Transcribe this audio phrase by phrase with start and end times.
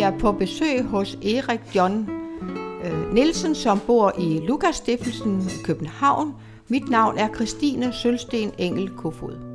[0.00, 2.08] jeg på besøg hos Erik John
[2.84, 6.34] øh, Nielsen, som bor i Lukas Stiftelsen, København.
[6.68, 9.49] Mit navn er Christine Sølsten Engel Kofod.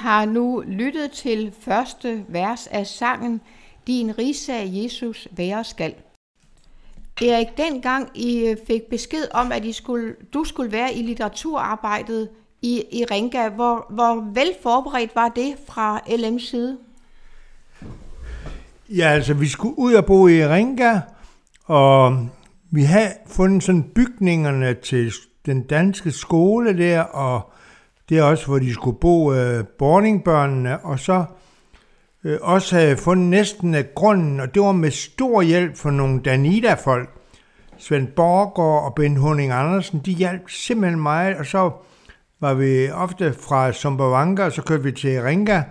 [0.00, 3.40] Har nu lyttet til første vers af sangen
[3.86, 5.94] Din rigsag Jesus være skal.
[7.22, 12.28] Erik, dengang I fik besked om, at I skulle, du skulle være i litteraturarbejdet
[12.62, 16.78] i, i Ringa, hvor, hvor vel forberedt var det fra LM's side?
[18.88, 21.00] Ja, altså vi skulle ud og bo i Ringa,
[21.64, 22.28] og
[22.70, 25.12] vi havde fundet sådan bygningerne til
[25.46, 27.52] den danske skole der, og
[28.10, 31.24] det er også, hvor de skulle bo øh, borningbørnene, og så
[32.24, 36.20] øh, også havde fundet næsten af grunden, og det var med stor hjælp for nogle
[36.20, 37.08] Danida-folk.
[37.78, 41.70] Svend Borgård og Ben Hunning Andersen, de hjalp simpelthen meget, og så
[42.40, 45.62] var vi ofte fra Sumbawanga, og så kørte vi til Ringa.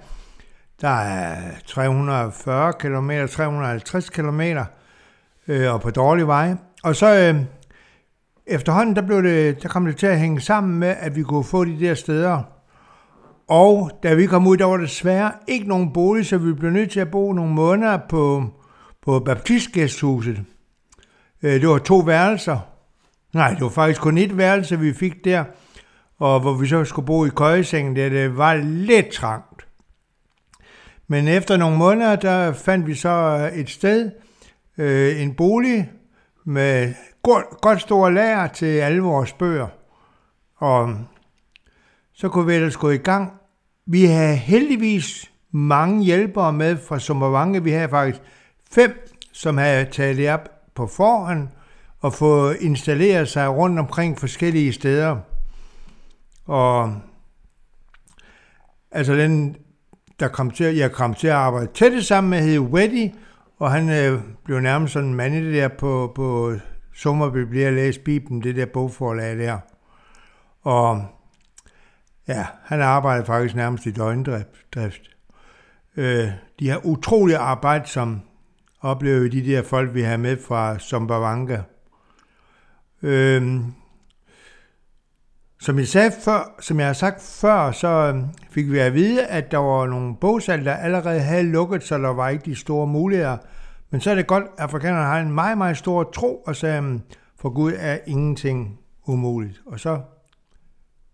[0.81, 1.35] Der er
[1.67, 4.41] 340 km, 350 km,
[5.47, 6.55] øh, og på dårlig vej.
[6.83, 7.41] Og så øh,
[8.49, 11.43] efterhånden, der, blev det, der kom det til at hænge sammen med, at vi kunne
[11.43, 12.41] få de der steder.
[13.47, 16.71] Og da vi kom ud, der var det desværre ikke nogen bolig, så vi blev
[16.71, 18.43] nødt til at bo nogle måneder på,
[19.01, 20.43] på baptistgæsthuset.
[21.43, 22.59] Øh, det var to værelser.
[23.33, 25.43] Nej, det var faktisk kun et værelse, vi fik der,
[26.19, 29.67] og hvor vi så skulle bo i køjesengen, der det var lidt trangt.
[31.07, 34.11] Men efter nogle måneder, der fandt vi så et sted,
[34.77, 35.91] øh, en bolig
[36.45, 36.93] med
[37.23, 39.67] godt, godt store lager til alle vores bøger.
[40.55, 40.95] Og
[42.13, 43.33] så kunne vi ellers gå i gang.
[43.85, 47.63] Vi havde heldigvis mange hjælpere med fra Sommervange.
[47.63, 48.21] Vi havde faktisk
[48.71, 51.47] fem, som havde taget det op på forhånd
[51.99, 55.17] og få installeret sig rundt omkring forskellige steder.
[56.45, 56.95] Og
[58.91, 59.55] altså den,
[60.19, 63.11] der kom til, jeg kom til at arbejde tæt sammen med, hed Weddy,
[63.59, 66.53] og han øh, blev nærmest sådan en mand i det der på, på
[66.99, 69.57] Sommerby bliver læst læse Bibelen, det der bogforlag der.
[70.61, 71.05] Og
[72.27, 75.09] ja, han arbejder faktisk nærmest i døgndrift.
[75.97, 76.27] Øh,
[76.59, 78.21] de har utrolig arbejde, som
[78.81, 81.61] oplever de der folk, vi har med fra Sombavanka.
[83.01, 83.59] Øh,
[85.59, 89.51] som jeg, sagde før, som jeg har sagt før, så fik vi at vide, at
[89.51, 93.37] der var nogle bogsalg, der allerede havde lukket, så der var ikke de store muligheder
[93.91, 97.01] men så er det godt, at afrikanerne har en meget, meget stor tro, og sagde,
[97.39, 99.61] for Gud er ingenting umuligt.
[99.65, 100.01] Og så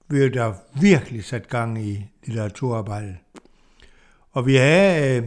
[0.07, 3.15] blev der virkelig sat gang i litteraturarbejdet.
[4.31, 5.23] Og vi havde, øh,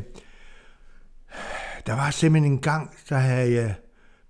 [1.86, 3.74] der var simpelthen en gang, der havde jeg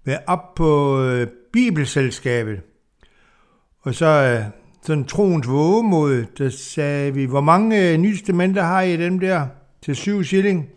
[0.04, 2.60] været op på øh, Bibelselskabet,
[3.80, 4.44] og så øh,
[4.82, 9.46] sådan troens vågemod, der sagde vi, hvor mange øh, nyeste mænd har I dem der
[9.82, 10.68] til syv shilling?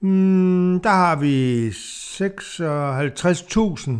[0.00, 3.90] Mm, der har vi 56.000.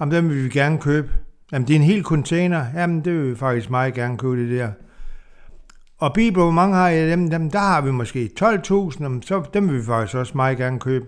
[0.00, 1.08] Jamen, dem vil vi gerne købe.
[1.52, 2.66] Jamen, det er en hel container.
[2.74, 4.70] Jamen, det vil vi faktisk meget gerne købe det der.
[5.98, 7.30] Og Bibel, hvor mange har I dem?
[7.30, 7.50] dem?
[7.50, 11.06] Der har vi måske 12.000, så dem vil vi faktisk også meget gerne købe.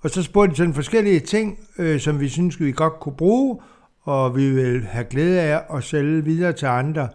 [0.00, 3.60] Og så spurgte de sådan forskellige ting, øh, som vi synes, vi godt kunne bruge,
[4.02, 7.08] og vi vil have glæde af at sælge videre til andre.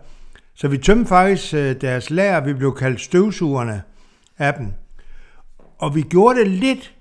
[0.53, 3.81] Så vi tømte faktisk øh, deres lager, vi blev kaldt støvsugerne
[4.38, 4.73] af dem.
[5.81, 6.95] Og vi gjorde det lidt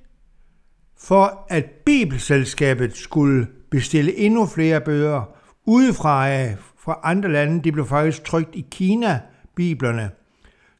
[0.98, 5.22] for, at Bibelselskabet skulle bestille endnu flere bøger
[5.64, 7.64] udefra af, fra andre lande.
[7.64, 9.20] De blev faktisk trygt i Kina,
[9.56, 10.10] biblerne.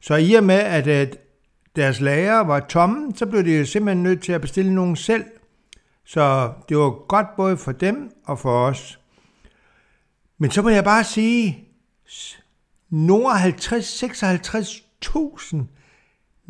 [0.01, 1.17] Så i og med, at
[1.75, 5.25] deres lager var tomme, så blev de simpelthen nødt til at bestille nogen selv.
[6.05, 8.99] Så det var godt både for dem og for os.
[10.37, 11.67] Men så må jeg bare sige,
[12.89, 15.57] Nord 50-56.000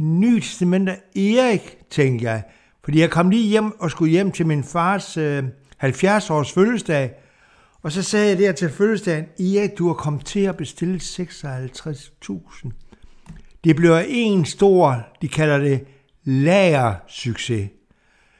[0.01, 2.43] nye testamenter Erik, tænkte jeg.
[2.83, 5.43] Fordi jeg kom lige hjem og skulle hjem til min fars øh,
[5.83, 7.11] 70-års fødselsdag.
[7.83, 12.69] Og så sagde jeg der til fødselsdagen, Erik, du har kommet til at bestille 56.000.
[13.63, 15.83] Det bliver en stor, de kalder det
[16.23, 17.69] lagersucces.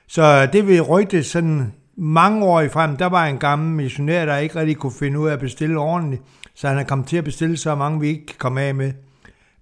[0.07, 2.97] Så det vil rygte sådan mange år i frem.
[2.97, 6.21] Der var en gammel missionær, der ikke rigtig kunne finde ud af at bestille ordentligt.
[6.55, 8.93] Så han er kommet til at bestille så mange, vi ikke kan komme af med.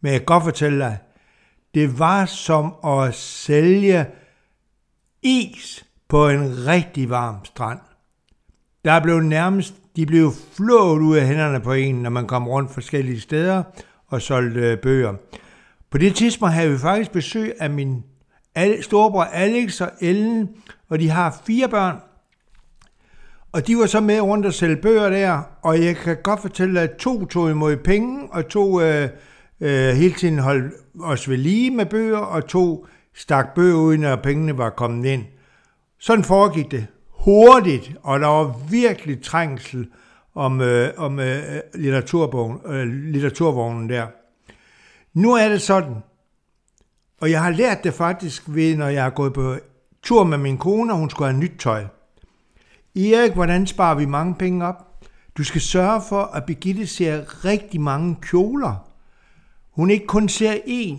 [0.02, 0.98] Men jeg kan godt fortælle dig,
[1.74, 4.06] det var som at sælge
[5.22, 7.80] is på en rigtig varm strand.
[8.86, 12.74] Der blev nærmest, de blev flået ud af hænderne på en, når man kom rundt
[12.74, 13.64] forskellige steder
[14.08, 15.14] og solgte øh, bøger.
[15.90, 18.04] På det tidspunkt havde vi faktisk besøg af min
[18.82, 20.50] storebror Alex og Ellen,
[20.90, 21.96] og de har fire børn.
[23.52, 26.82] Og de var så med rundt og sælge bøger der, og jeg kan godt fortælle,
[26.82, 29.10] at to tog imod penge, og to øh,
[29.62, 34.16] øh, hele tiden holdt os ved lige med bøger, og to stak bøger ud, når
[34.16, 35.24] pengene var kommet ind.
[36.00, 39.88] Sådan foregik det hurtigt, og der var virkelig trængsel
[40.36, 41.44] om, øh, om øh,
[41.76, 44.08] litteraturbogen, øh, litteraturvognen der.
[45.14, 45.96] Nu er det sådan,
[47.22, 49.56] og jeg har lært det faktisk ved, når jeg har gået på
[50.04, 51.86] tur med min kone, og hun skulle have nyt tøj.
[52.96, 55.06] Erik, hvordan sparer vi mange penge op?
[55.38, 58.89] Du skal sørge for, at Birgitte ser rigtig mange kjoler.
[59.80, 60.98] Hun ikke kun ser én,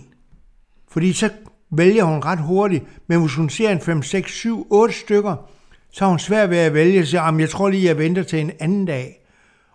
[0.89, 1.31] fordi så
[1.71, 5.37] vælger hun ret hurtigt, men hvis hun ser en 5, 6, 7, 8 stykker,
[5.91, 8.51] så har hun svært ved at vælge, så jeg tror lige, jeg venter til en
[8.61, 9.27] anden dag.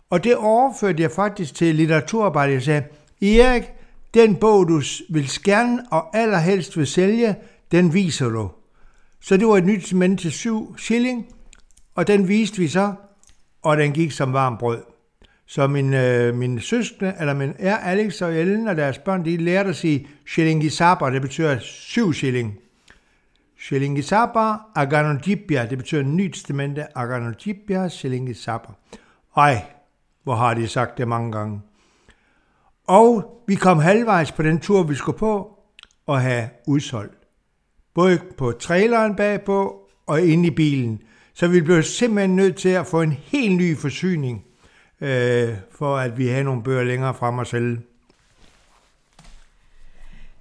[0.09, 2.53] Og det overførte jeg faktisk til litteraturarbejde.
[2.53, 2.83] Jeg sagde,
[3.21, 3.63] Erik,
[4.13, 7.35] den bog, du vil gerne og allerhelst vil sælge,
[7.71, 8.51] den viser du.
[9.21, 11.25] Så det var et nyt cement til 7 shilling,
[11.95, 12.93] og den viste vi så,
[13.61, 14.94] og den gik som varm brød.
[15.47, 19.37] Så min, øh, min søskende, eller min er Alex og Ellen og deres børn, de
[19.37, 22.59] lærte at sige shillingisaba, det betyder syv shilling.
[23.59, 28.67] Shillingisaba aganodibia, det betyder nyt testamente, aganodibia shillingisaba.
[29.37, 29.65] Ej,
[30.23, 31.61] hvor har de sagt det mange gange.
[32.87, 35.59] Og vi kom halvvejs på den tur, vi skulle på,
[36.05, 37.17] og have udsolgt.
[37.93, 41.01] Både på traileren bagpå og inde i bilen.
[41.33, 44.45] Så vi blev simpelthen nødt til at få en helt ny forsyning,
[45.01, 47.79] øh, for at vi havde nogle bøger længere frem og sælge.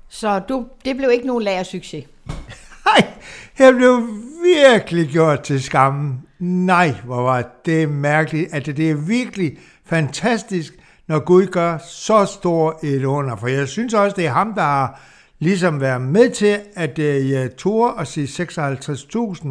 [0.09, 2.05] Så du, det blev ikke nogen lærersucces?
[2.87, 3.13] Nej,
[3.59, 4.09] jeg blev
[4.45, 6.21] virkelig gjort til skamme.
[6.39, 8.55] Nej, hvor var det mærkeligt.
[8.55, 10.75] at det er virkelig fantastisk,
[11.07, 13.37] når Gud gør så stor et under.
[13.37, 15.01] For jeg synes også, det er ham, der har
[15.39, 19.49] ligesom været med til, at jeg tog at sige 56.000.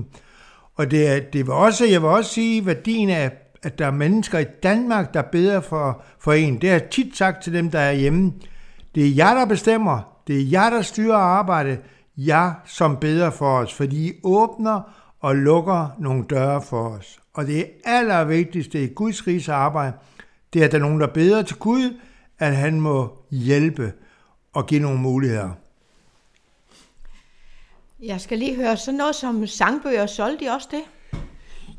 [0.76, 3.32] Og det, det var også, jeg vil også sige, værdien af,
[3.64, 6.62] at der er mennesker i Danmark, der beder for, for en.
[6.62, 8.34] Det har jeg tit sagt til dem, der er hjemme.
[8.96, 10.20] Det er jer, der bestemmer.
[10.28, 11.80] Det er jer, der styrer arbejdet.
[12.18, 14.82] Jeg, som beder for os, fordi I åbner
[15.20, 17.20] og lukker nogle døre for os.
[17.34, 19.94] Og det allervigtigste i Guds rigs arbejde,
[20.54, 22.00] det er, at der er nogen, der beder til Gud,
[22.40, 23.94] at han må hjælpe
[24.54, 25.50] og give nogle muligheder.
[28.04, 30.84] Jeg skal lige høre, sådan noget som sangbøger, solgte de også det?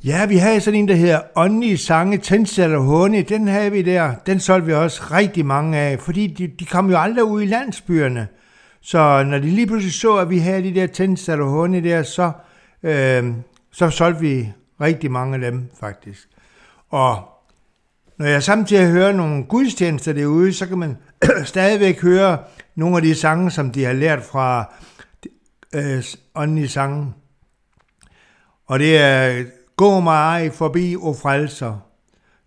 [0.04, 3.22] Ja, vi havde sådan en, der hedder Åndelige Sange, Tændsel og Håne.
[3.22, 4.14] Den havde vi der.
[4.26, 7.46] Den solgte vi også rigtig mange af, fordi de, de kom jo aldrig ud i
[7.46, 8.28] landsbyerne.
[8.80, 12.02] Så når de lige pludselig så, at vi havde de der Tændsel og Håne der,
[12.02, 12.32] så,
[12.82, 13.32] øh,
[13.72, 16.28] så solgte vi rigtig mange af dem faktisk.
[16.90, 17.28] Og
[18.18, 20.96] når jeg samtidig hører nogle gudstjenester derude, så kan man
[21.44, 22.38] stadigvæk høre
[22.74, 24.74] nogle af de sange, som de har lært fra
[25.74, 27.12] øh, åndelige sange.
[28.66, 29.44] Og det er,
[29.76, 31.78] gå mig forbi, og frelser.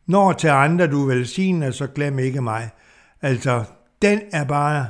[0.05, 2.69] Når til andre du velsigner, så glem ikke mig.
[3.21, 3.63] Altså,
[4.01, 4.87] den er bare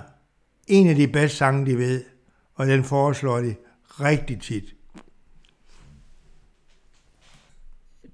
[0.67, 2.03] en af de bedste sange, de ved,
[2.55, 3.55] og den foreslår de
[3.87, 4.63] rigtig tit.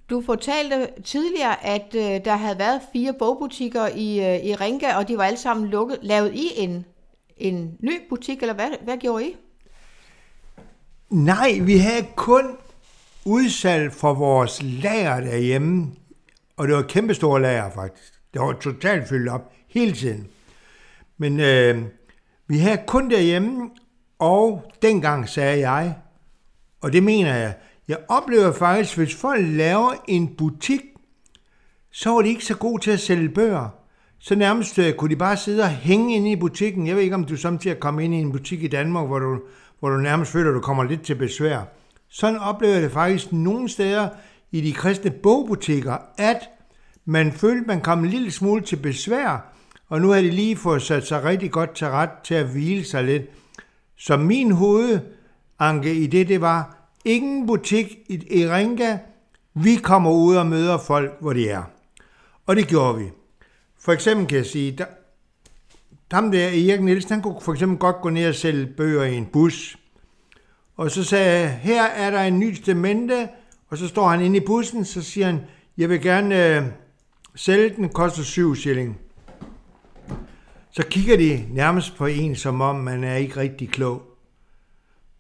[0.10, 5.08] Du fortalte tidligere, at øh, der havde været fire bogbutikker i, øh, i Ringa, og
[5.08, 6.00] de var alle sammen lukket.
[6.02, 6.86] Lavet I en,
[7.38, 9.36] en ny butik, eller hvad, hvad gjorde I?
[11.10, 12.58] Nej, vi havde kun
[13.26, 15.92] udsalg for vores lager derhjemme,
[16.58, 18.14] og det var et kæmpestort lager faktisk.
[18.34, 20.28] Det var totalt fyldt op hele tiden.
[21.18, 21.84] Men øh,
[22.48, 23.70] vi havde kun derhjemme,
[24.20, 25.96] og dengang sagde jeg,
[26.82, 27.54] og det mener jeg,
[27.88, 30.82] jeg oplever faktisk, hvis folk laver en butik,
[31.92, 33.70] så var de ikke så gode til at sælge bøger.
[34.20, 36.88] Så nærmest øh, kunne de bare sidde og hænge inde i butikken.
[36.88, 39.42] Jeg ved ikke, om du samtidig kommer ind i en butik i Danmark, hvor du,
[39.80, 41.62] hvor du nærmest føler, at du kommer lidt til besvær.
[42.16, 44.10] Sådan oplevede jeg det faktisk nogle steder
[44.52, 46.50] i de kristne bogbutikker, at
[47.06, 49.54] man følte, man kom en lille smule til besvær,
[49.90, 52.86] og nu havde de lige fået sat sig rigtig godt til ret til at hvile
[52.86, 53.24] sig lidt.
[53.98, 58.98] Så min hovedanke i det, det var, ingen butik i Eringa,
[59.54, 61.64] vi kommer ud og møder folk, hvor de er.
[62.46, 63.06] Og det gjorde vi.
[63.80, 64.86] For eksempel kan jeg sige, der,
[66.12, 69.16] ham der Erik Nielsen, han kunne for eksempel godt gå ned og sælge bøger i
[69.16, 69.78] en bus.
[70.76, 73.30] Og så sagde jeg, her er der en ny demente,
[73.68, 75.40] og så står han inde i bussen, så siger han,
[75.78, 76.64] jeg vil gerne øh,
[77.36, 79.00] sælge den, koster 7 shilling.
[80.72, 84.02] Så kigger de nærmest på en, som om man er ikke rigtig klog.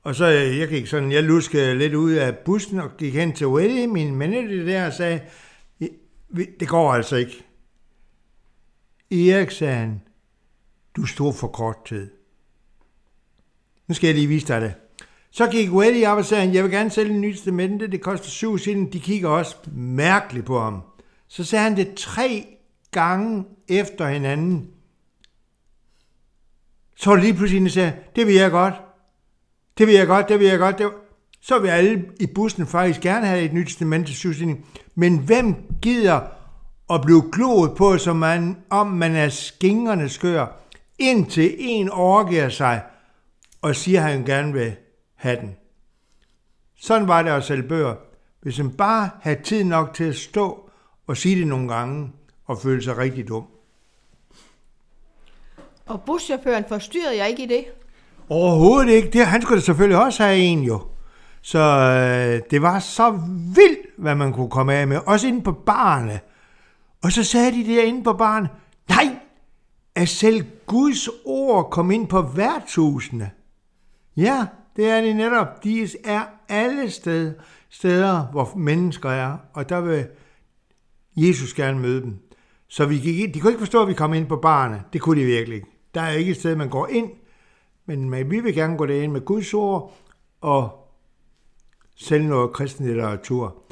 [0.03, 3.33] Og så øh, jeg gik sådan, jeg luskede lidt ud af bussen og gik hen
[3.33, 5.21] til Willy, min manager der, og sagde,
[6.59, 7.45] det går altså ikke.
[9.11, 10.01] Erik, sagde han,
[10.95, 12.11] du stod for kort tid.
[13.87, 14.73] Nu skal jeg lige vise dig det.
[15.35, 18.29] Så gik Weddy op og sagde, jeg vil gerne sælge en ny testamente, det koster
[18.29, 18.93] syv siden.
[18.93, 20.81] De kigger også mærkeligt på ham.
[21.27, 22.47] Så sagde han det tre
[22.91, 24.67] gange efter hinanden.
[26.95, 28.73] Så var det lige pludselig, en, sagde, det vil jeg godt.
[29.77, 30.77] Det vil jeg godt, det vil jeg godt.
[30.77, 30.91] Det
[31.41, 34.65] Så vil alle i bussen faktisk gerne have et nyt testament til syvsinding.
[34.95, 36.21] Men hvem gider
[36.89, 40.61] at blive kloet på, som man, om man er skingerne skør,
[40.99, 42.81] indtil en overgiver sig
[43.61, 44.75] og siger, at han gerne vil
[45.23, 45.55] have den.
[46.75, 47.95] Sådan var det at sælge bøger.
[48.41, 50.69] Hvis man bare havde tid nok til at stå
[51.07, 52.11] og sige det nogle gange
[52.45, 53.45] og føle sig rigtig dum.
[55.85, 57.65] Og buschaufføren forstyrrede jeg ikke i det?
[58.29, 59.09] Overhovedet ikke.
[59.09, 60.81] Det, han skulle da selvfølgelig også have en jo.
[61.41, 63.11] Så øh, det var så
[63.55, 64.99] vildt, hvad man kunne komme af med.
[65.05, 66.19] Også inde på barne.
[67.03, 68.49] Og så sagde de derinde på barne,
[68.89, 69.17] nej,
[69.95, 73.31] at selv Guds ord kom ind på værtshusene.
[74.17, 75.63] Ja, det er det netop.
[75.63, 77.33] De er alle steder,
[77.69, 80.07] steder, hvor mennesker er, og der vil
[81.15, 82.19] Jesus gerne møde dem.
[82.67, 83.33] Så vi gik ind.
[83.33, 84.83] de kunne ikke forstå, at vi kom ind på barne.
[84.93, 85.67] Det kunne de virkelig ikke.
[85.93, 87.11] Der er ikke et sted, man går ind,
[87.85, 89.97] men vi vil gerne gå derind med Guds ord
[90.41, 90.89] og
[91.95, 93.63] sælge noget kristen litteratur.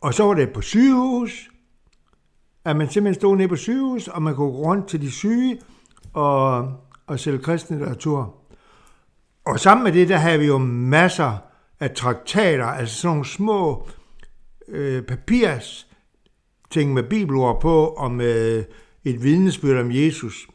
[0.00, 1.50] Og så var det på sygehus,
[2.64, 5.60] at man simpelthen stod nede på sygehus, og man kunne gå rundt til de syge
[6.12, 6.72] og,
[7.06, 8.39] og sælge kristen litteratur.
[9.44, 11.38] Og sammen med det, der havde vi jo masser
[11.80, 13.88] af traktater, altså sådan nogle små
[14.68, 15.86] øh, papirs
[16.70, 18.64] ting med bibelord på, og med
[19.04, 20.48] et vidnesbyrd om Jesus.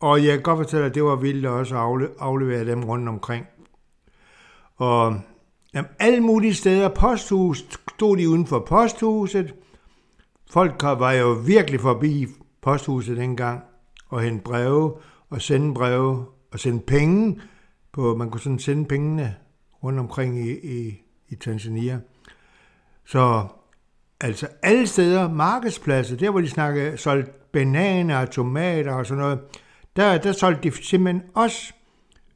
[0.00, 3.46] Og jeg kan godt fortælle, at det var vildt også at aflevere dem rundt omkring.
[4.76, 5.20] Og
[5.74, 7.64] jamen, alle mulige steder, posthus,
[7.94, 9.54] stod de uden for posthuset.
[10.50, 12.26] Folk var jo virkelig forbi
[12.62, 13.62] posthuset dengang
[14.08, 14.92] og hente breve
[15.30, 17.40] og sende breve og sende penge.
[17.94, 19.36] På, man kunne sådan sende pengene
[19.84, 22.00] rundt omkring i, i, i Tanzania.
[23.04, 23.46] Så
[24.20, 29.40] altså alle steder, markedspladser, der hvor de snakkede, solgte bananer og tomater og sådan noget,
[29.96, 31.72] der, der solgte de simpelthen også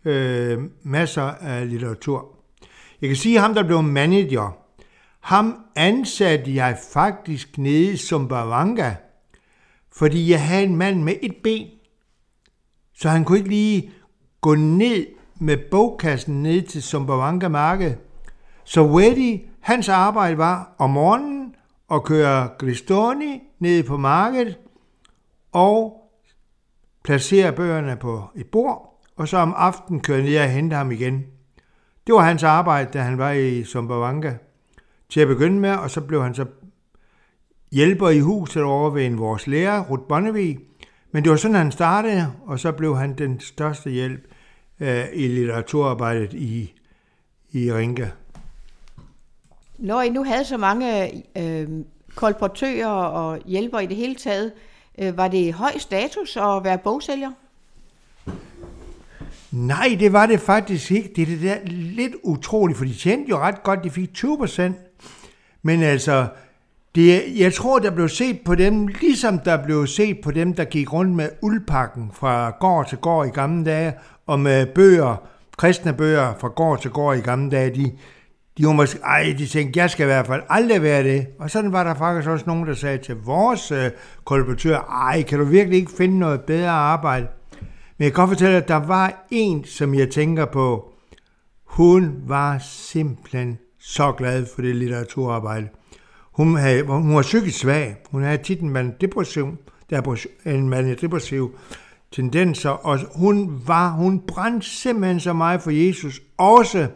[0.05, 2.37] øh, masser af litteratur.
[3.01, 4.59] Jeg kan sige, at ham, der blev manager,
[5.21, 8.95] ham ansatte jeg faktisk nede som Bavanga,
[9.93, 11.69] fordi jeg havde en mand med et ben,
[12.95, 13.91] så han kunne ikke lige
[14.41, 17.95] gå ned med bogkassen ned til Sumbawanga marked.
[18.65, 21.55] Så Weddy, hans arbejde var om morgenen
[21.91, 24.59] at køre Gristoni ned på markedet
[25.53, 26.03] og
[27.05, 31.25] placere bøgerne på et bord, og så om aftenen køre ned og hente ham igen.
[32.07, 34.35] Det var hans arbejde, da han var i Sumbawanga
[35.09, 36.47] til at begynde med, og så blev han så
[37.73, 40.59] hjælper i huset over ved en vores lærer, Ruth Bonnevie.
[41.13, 44.21] Men det var sådan, han startede, og så blev han den største hjælp
[44.81, 46.73] øh, i litteraturarbejdet i,
[47.53, 48.09] i Ringa.
[49.79, 51.69] Når I nu havde så mange øh,
[52.15, 54.53] kolportører og hjælpere i det hele taget,
[54.99, 57.31] øh, var det høj status at være bogsælger?
[59.51, 61.13] Nej, det var det faktisk ikke.
[61.17, 63.85] Det er det der lidt utroligt, for de tjente jo ret godt.
[63.85, 64.77] De fik 20 procent.
[65.63, 66.27] Men altså,
[66.95, 70.65] det, jeg tror, der blev set på dem, ligesom der blev set på dem, der
[70.65, 73.95] gik rundt med uldpakken fra gård til gård i gamle dage,
[74.29, 75.17] og med bøger,
[75.59, 77.93] kristne bøger fra gård til gård i gamle dage, de,
[78.59, 81.27] de var måske, ej, de tænkte, jeg skal i hvert fald aldrig være det.
[81.39, 83.91] Og sådan var der faktisk også nogen, der sagde til vores øh,
[84.25, 87.27] kolportør, ej, kan du virkelig ikke finde noget bedre arbejde?
[87.99, 90.93] Men jeg kan godt fortælle, at der var en, som jeg tænker på,
[91.65, 95.69] hun var simpelthen så glad for det litteraturarbejde.
[96.33, 97.97] Hun, havde, hun var psykisk svag.
[98.11, 99.59] Hun havde tit en depression,
[99.91, 100.01] der
[100.47, 101.59] en depressiv
[102.13, 106.89] tendenser, og hun var, hun brændte simpelthen så meget for Jesus, også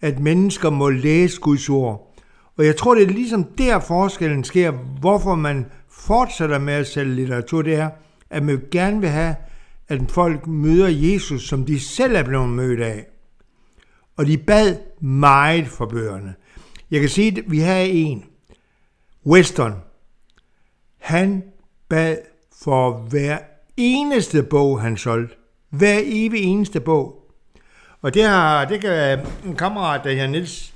[0.00, 2.14] at mennesker må læse Guds ord.
[2.56, 7.14] Og jeg tror, det er ligesom der forskellen sker, hvorfor man fortsætter med at sælge
[7.14, 7.90] litteratur, det er,
[8.30, 9.36] at man gerne vil have,
[9.88, 13.06] at folk møder Jesus, som de selv er blevet mødt af.
[14.16, 16.34] Og de bad meget for bøgerne.
[16.90, 18.24] Jeg kan sige, at vi har en,
[19.26, 19.72] Weston.
[20.98, 21.42] Han
[21.88, 22.16] bad
[22.62, 23.38] for hver
[23.76, 25.34] eneste bog, han solgte.
[25.70, 27.18] Hver evig eneste bog.
[28.02, 30.74] Og det, har, det kan en kammerat, der hedder Nils,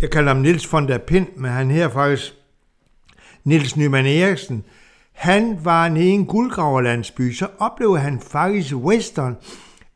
[0.00, 2.34] jeg kalder ham Nils von der Pind, men han her faktisk
[3.44, 4.64] Nils Nyman Eriksen,
[5.12, 9.36] han var nede i en guldgraverlandsby, så oplevede han faktisk western,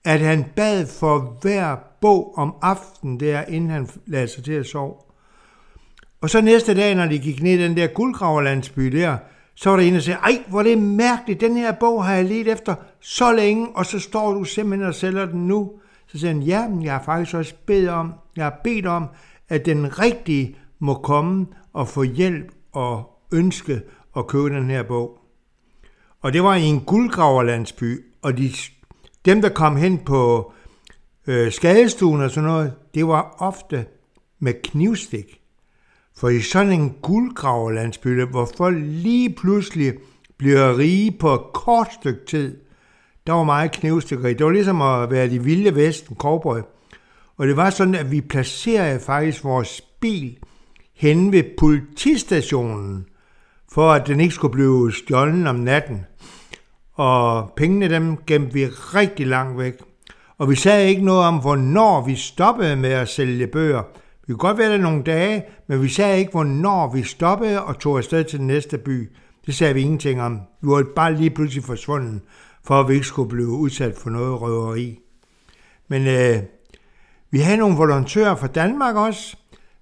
[0.04, 4.66] at han bad for hver bog om aftenen der, inden han lagde sig til at
[4.66, 4.94] sove.
[6.20, 9.16] Og så næste dag, når de gik ned i den der guldgraverlandsby der,
[9.54, 12.14] så var der en, der sagde, ej, hvor det er mærkeligt, den her bog har
[12.14, 15.72] jeg let efter så længe, og så står du simpelthen og sælger den nu.
[16.06, 19.06] Så sagde han, ja, men jeg har faktisk også bedt om, jeg har bedt om,
[19.48, 23.80] at den rigtige må komme og få hjælp og ønske
[24.16, 25.18] at købe den her bog.
[26.20, 28.50] Og det var i en guldgraverlandsby, og de,
[29.24, 30.52] dem, der kom hen på
[31.26, 33.86] øh, skadestuen og sådan noget, det var ofte
[34.38, 35.41] med knivstik.
[36.16, 39.92] For i sådan en guldgraverlandsby, hvor folk lige pludselig
[40.38, 42.56] bliver rige på et kort stykke tid,
[43.26, 44.34] der var meget knivstikkeri.
[44.34, 46.58] Det var ligesom at være de vilde vesten, cowboy.
[47.36, 50.38] Og det var sådan, at vi placerede faktisk vores bil
[50.96, 53.06] hen ved politistationen,
[53.72, 56.06] for at den ikke skulle blive stjålet om natten.
[56.92, 59.74] Og pengene dem gemte vi rigtig langt væk.
[60.38, 63.82] Og vi sagde ikke noget om, hvornår vi stoppede med at sælge bøger.
[64.26, 67.78] Vi kunne godt være der nogle dage, men vi sagde ikke, hvornår vi stoppede og
[67.78, 69.10] tog afsted til den næste by.
[69.46, 70.40] Det sagde vi ingenting om.
[70.60, 72.20] Vi var bare lige pludselig forsvundet,
[72.64, 74.98] for at vi ikke skulle blive udsat for noget røveri.
[75.88, 76.42] Men øh,
[77.30, 79.36] vi havde nogle volontører fra Danmark også.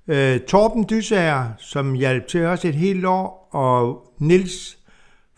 [0.08, 4.78] Øh, Torben Dysager, som hjalp til os et helt år, og Nils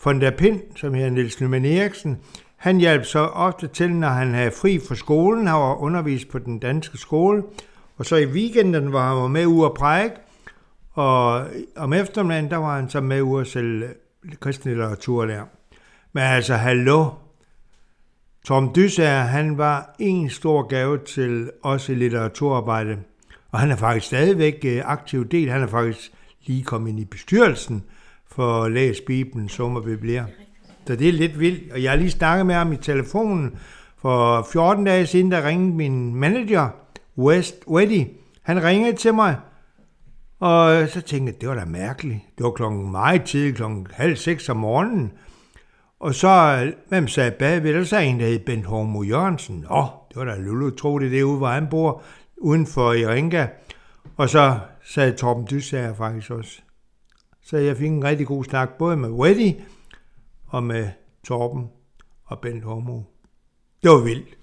[0.04, 2.18] von der Pind, som hedder Nils Nyman Eriksen,
[2.56, 5.46] han hjalp så ofte til, når han havde fri fra skolen.
[5.46, 7.42] Han var undervist på den danske skole.
[7.96, 10.14] Og så i weekenden var han med ude at præike.
[10.92, 13.88] Og om eftermiddagen, der var han så med ude at sælge
[14.40, 15.42] kristen litteratur der.
[16.12, 17.10] Men altså, hallo.
[18.44, 22.98] Tom Dysager, han var en stor gave til os i litteraturarbejde.
[23.50, 25.50] Og han er faktisk stadigvæk øh, aktiv del.
[25.50, 26.12] Han er faktisk
[26.46, 27.84] lige kommet ind i bestyrelsen
[28.26, 30.26] for at læse Bibelen, som vi Biblia.
[30.86, 31.72] Så det er lidt vildt.
[31.72, 33.58] Og jeg har lige snakket med ham i telefonen.
[33.98, 36.68] For 14 dage siden, der ringede min manager,
[37.18, 38.06] West Weddy.
[38.42, 39.36] Han ringede til mig,
[40.38, 42.20] og så tænkte jeg, det var da mærkeligt.
[42.38, 45.12] Det var klokken meget tidligt, klokken halv seks om morgenen.
[46.00, 47.74] Og så, hvem sagde bagved?
[47.74, 49.66] Der sagde en, der hed Bent Hormo Jørgensen.
[49.70, 52.02] Åh, det var da lullu tro det derude, hvor han bor,
[52.36, 53.46] uden for Iringa.
[54.16, 56.60] Og så sagde Torben Dysager faktisk også.
[57.42, 59.60] Så jeg fik en rigtig god snak, både med Weddy
[60.46, 60.88] og med
[61.24, 61.68] Torben
[62.24, 63.00] og Bent Hormo.
[63.82, 64.41] Det var vildt.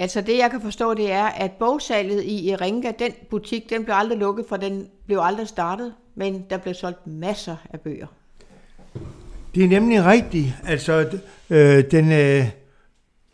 [0.00, 3.94] Altså det, jeg kan forstå, det er, at bogsalget i Iringa, den butik, den blev
[3.98, 8.06] aldrig lukket, for den blev aldrig startet, men der blev solgt masser af bøger.
[9.54, 10.54] Det er nemlig rigtigt.
[10.66, 11.18] Altså,
[11.50, 12.46] øh, den, øh,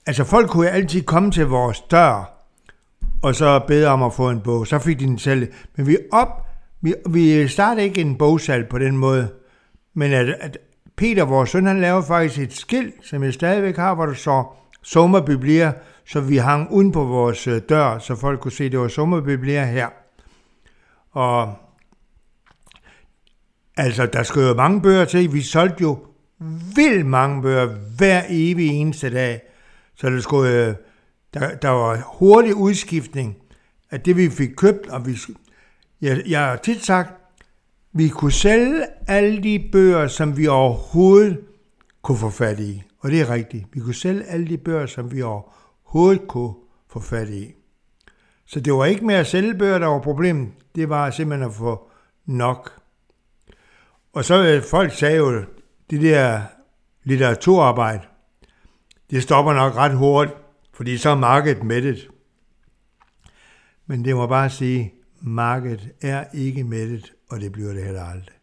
[0.07, 2.45] altså folk kunne altid komme til vores dør,
[3.23, 4.67] og så bede om at få en bog.
[4.67, 5.53] Så fik de den selv.
[5.77, 6.47] Men vi op,
[6.81, 9.29] vi, vi startede ikke en bogsalg på den måde.
[9.95, 10.59] Men at, at
[10.97, 14.45] Peter, vores søn, han lavede faktisk et skilt, som jeg stadigvæk har, hvor der så
[14.83, 15.73] sommerbiblia,
[16.07, 18.89] så vi hang uden på vores øh, dør, så folk kunne se, at det var
[18.89, 19.89] sommerbiblia her.
[21.11, 21.55] Og
[23.77, 25.33] altså, der skulle jo mange bøger til.
[25.33, 25.99] Vi solgte jo
[26.77, 27.67] vildt mange bøger
[27.97, 29.41] hver evig eneste dag.
[29.95, 30.75] Så det skulle, øh,
[31.35, 33.37] der, der var hurtig udskiftning
[33.91, 34.89] af det, vi fik købt.
[34.89, 35.19] Og vi,
[36.01, 37.13] jeg, jeg har tit sagt,
[37.93, 41.41] vi kunne sælge alle de bøger, som vi overhovedet
[42.03, 42.83] kunne få fat i.
[43.01, 43.65] Og det er rigtigt.
[43.73, 45.66] Vi kunne sælge alle de bøger, som vi overhovedet
[46.29, 46.55] kunne
[46.89, 47.55] få fat i.
[48.47, 50.53] Så det var ikke med at sælge bøger, der var problemet.
[50.75, 51.91] Det var simpelthen at få
[52.27, 52.81] nok.
[54.13, 55.45] Og så øh, folk sagde jo,
[55.91, 56.43] det der
[57.05, 58.03] litteraturarbejde,
[59.11, 60.37] det stopper nok ret hurtigt,
[60.73, 62.11] fordi så er markedet mættet.
[63.87, 68.37] Men det må bare sige, markedet er ikke mættet, og det bliver det heller aldrig.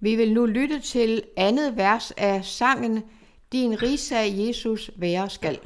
[0.00, 3.02] Vi vil nu lytte til andet vers af sangen
[3.52, 5.58] din rigsag Jesus være skal.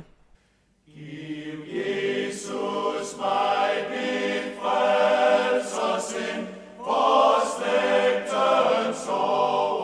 [0.86, 6.46] Giv Jesus mig mit frelsersind,
[6.76, 9.75] for slægtens sorg.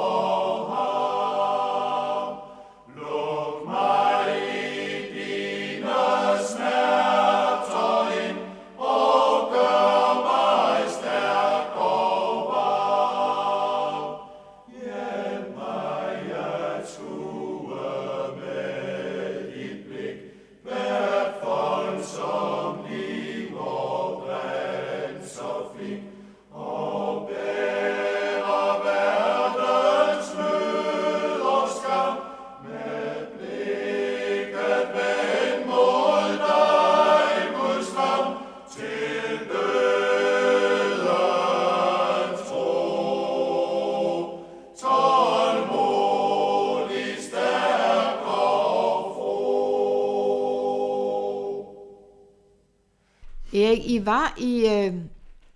[53.72, 54.94] Erik, I var i, øh,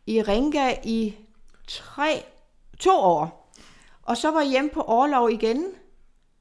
[0.07, 1.15] i Ringa i
[1.69, 2.25] tre,
[2.79, 3.53] to år,
[4.03, 5.65] og så var I hjemme på overlov igen.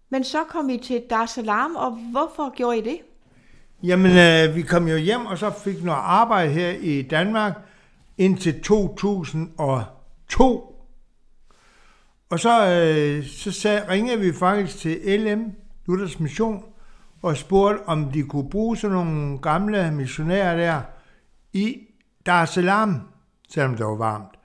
[0.09, 2.97] Men så kom I til Dar es Salaam, og hvorfor gjorde I det?
[3.83, 7.53] Jamen, øh, vi kom jo hjem, og så fik noget arbejde her i Danmark
[8.17, 10.75] indtil 2002.
[12.29, 15.51] Og så, øh, så sag, ringede vi faktisk til LM,
[15.88, 16.63] Luthers Mission,
[17.21, 20.81] og spurgte, om de kunne bruge sådan nogle gamle missionærer der
[21.56, 21.78] i
[22.26, 23.02] Dar es Salaam,
[23.50, 24.39] selvom det var varmt.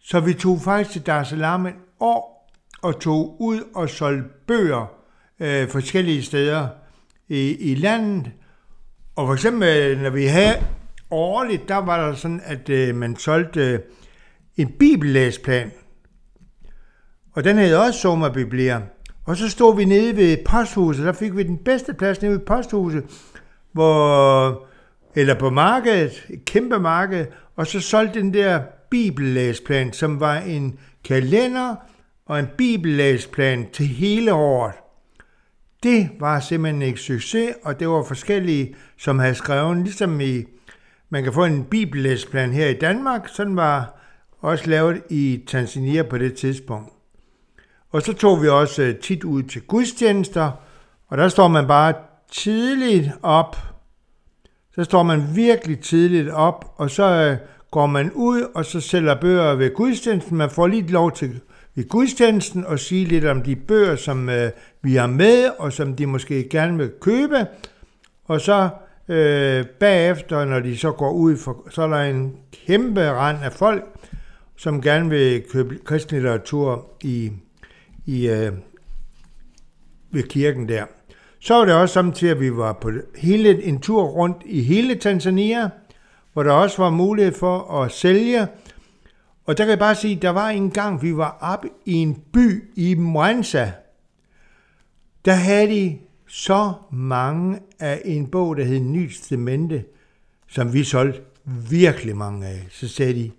[0.00, 2.50] Så vi tog faktisk til Dar es Salaam et år
[2.82, 4.86] og tog ud og solgte bøger
[5.40, 6.68] øh, forskellige steder
[7.28, 8.32] i, i landet.
[9.16, 10.66] Og for eksempel, øh, når vi havde
[11.10, 13.78] årligt, der var der sådan, at øh, man solgte øh,
[14.56, 15.70] en bibellæsplan.
[17.32, 18.80] Og den havde også sommerbiblier.
[19.24, 22.46] Og så stod vi nede ved posthuset, der fik vi den bedste plads nede ved
[22.46, 23.04] posthuset,
[23.72, 24.66] hvor,
[25.16, 27.26] eller på markedet, et kæmpe marked,
[27.56, 31.74] og så solgte den der bibellæsplan, som var en kalender
[32.26, 34.74] og en bibellæsplan til hele året.
[35.82, 40.44] Det var simpelthen ikke succes, og det var forskellige, som havde skrevet, ligesom i,
[41.10, 44.00] man kan få en bibellæsplan her i Danmark, sådan var
[44.40, 46.92] også lavet i Tanzania på det tidspunkt.
[47.90, 50.50] Og så tog vi også øh, tit ud til gudstjenester,
[51.08, 51.94] og der står man bare
[52.32, 53.56] tidligt op.
[54.76, 57.36] Så står man virkelig tidligt op, og så øh,
[57.70, 60.36] går man ud, og så sælger bøger ved gudstjenesten.
[60.36, 61.40] Man får lige lov til
[61.74, 64.50] ved gudstjenesten og sige lidt om de bøger, som øh,
[64.82, 67.46] vi har med, og som de måske gerne vil købe.
[68.24, 68.68] Og så
[69.08, 72.36] øh, bagefter, når de så går ud, for, så er der en
[72.66, 73.84] kæmpe rand af folk,
[74.56, 77.32] som gerne vil købe kristen litteratur i
[78.06, 78.52] i, øh,
[80.10, 80.84] ved kirken der.
[81.46, 84.94] Så var det også samtidig, at vi var på hele, en tur rundt i hele
[84.94, 85.68] Tanzania,
[86.32, 88.46] hvor der også var mulighed for at sælge.
[89.44, 92.22] Og der kan jeg bare sige, der var en gang, vi var op i en
[92.32, 93.72] by i Mwanza.
[95.24, 99.84] Der havde de så mange af en bog, der hed Nyt Testamente,
[100.48, 101.20] som vi solgte
[101.70, 102.66] virkelig mange af.
[102.70, 103.30] Så sagde de,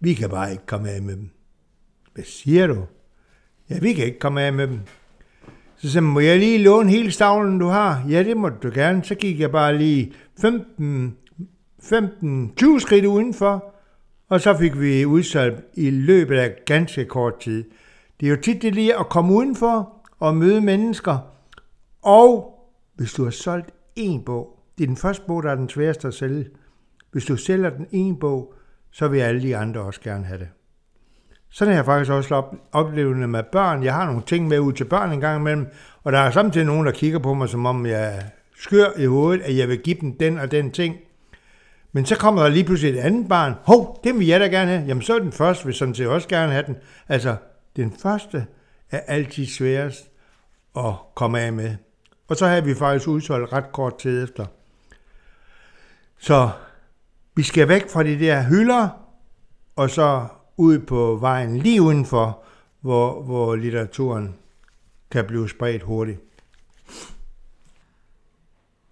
[0.00, 1.30] vi kan bare ikke komme af med dem.
[2.14, 2.86] Hvad siger du?
[3.70, 4.80] Ja, vi kan ikke komme af med dem.
[5.78, 8.04] Så sagde må jeg lige låne hele stavlen, du har?
[8.08, 9.04] Ja, det må du gerne.
[9.04, 11.16] Så gik jeg bare lige 15,
[11.82, 13.74] 15 20 skridt udenfor,
[14.28, 17.64] og så fik vi udsolgt i løbet af ganske kort tid.
[18.20, 21.18] Det er jo tit det lige at komme udenfor og møde mennesker,
[22.02, 22.54] og
[22.94, 26.08] hvis du har solgt en bog, det er den første bog, der er den sværeste
[26.08, 26.46] at sælge.
[27.12, 28.54] Hvis du sælger den en bog,
[28.90, 30.48] så vil alle de andre også gerne have det.
[31.50, 33.82] Sådan har jeg faktisk også oplevet med børn.
[33.82, 35.66] Jeg har nogle ting med ud til børn en gang imellem,
[36.04, 38.22] og der er samtidig nogen, der kigger på mig, som om jeg
[38.58, 40.96] skør i hovedet, at jeg vil give dem den og den ting.
[41.92, 43.54] Men så kommer der lige pludselig et andet barn.
[43.62, 44.84] Hov, den vil jeg da gerne have.
[44.86, 46.76] Jamen, så er den første, vil sådan set også gerne have den.
[47.08, 47.36] Altså,
[47.76, 48.46] den første
[48.90, 50.10] er altid sværest
[50.76, 51.76] at komme af med.
[52.28, 54.46] Og så har vi faktisk udsolgt ret kort tid efter.
[56.18, 56.50] Så
[57.34, 58.88] vi skal væk fra de der hylder,
[59.76, 60.26] og så
[60.58, 62.42] ud på vejen lige udenfor,
[62.80, 64.34] hvor, hvor litteraturen
[65.10, 66.20] kan blive spredt hurtigt.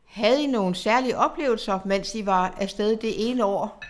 [0.04, 3.82] Havde I nogle særlige oplevelser, mens I var afsted det ene år?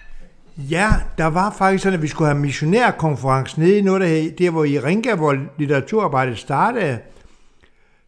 [0.59, 4.51] Ja, der var faktisk sådan, at vi skulle have missionærkonference nede i noget, der, der
[4.51, 6.99] hvor i Ringa, hvor litteraturarbejdet startede.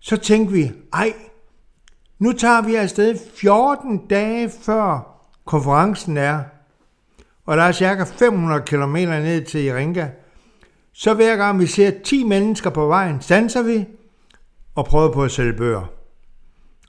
[0.01, 1.13] Så tænkte vi, ej,
[2.19, 6.43] nu tager vi afsted 14 dage før konferencen er
[7.49, 10.09] og der er cirka 500 km ned til Iringa.
[10.93, 13.87] Så hver gang vi ser 10 mennesker på vejen, standser vi
[14.75, 15.91] og prøver på at sælge bøger.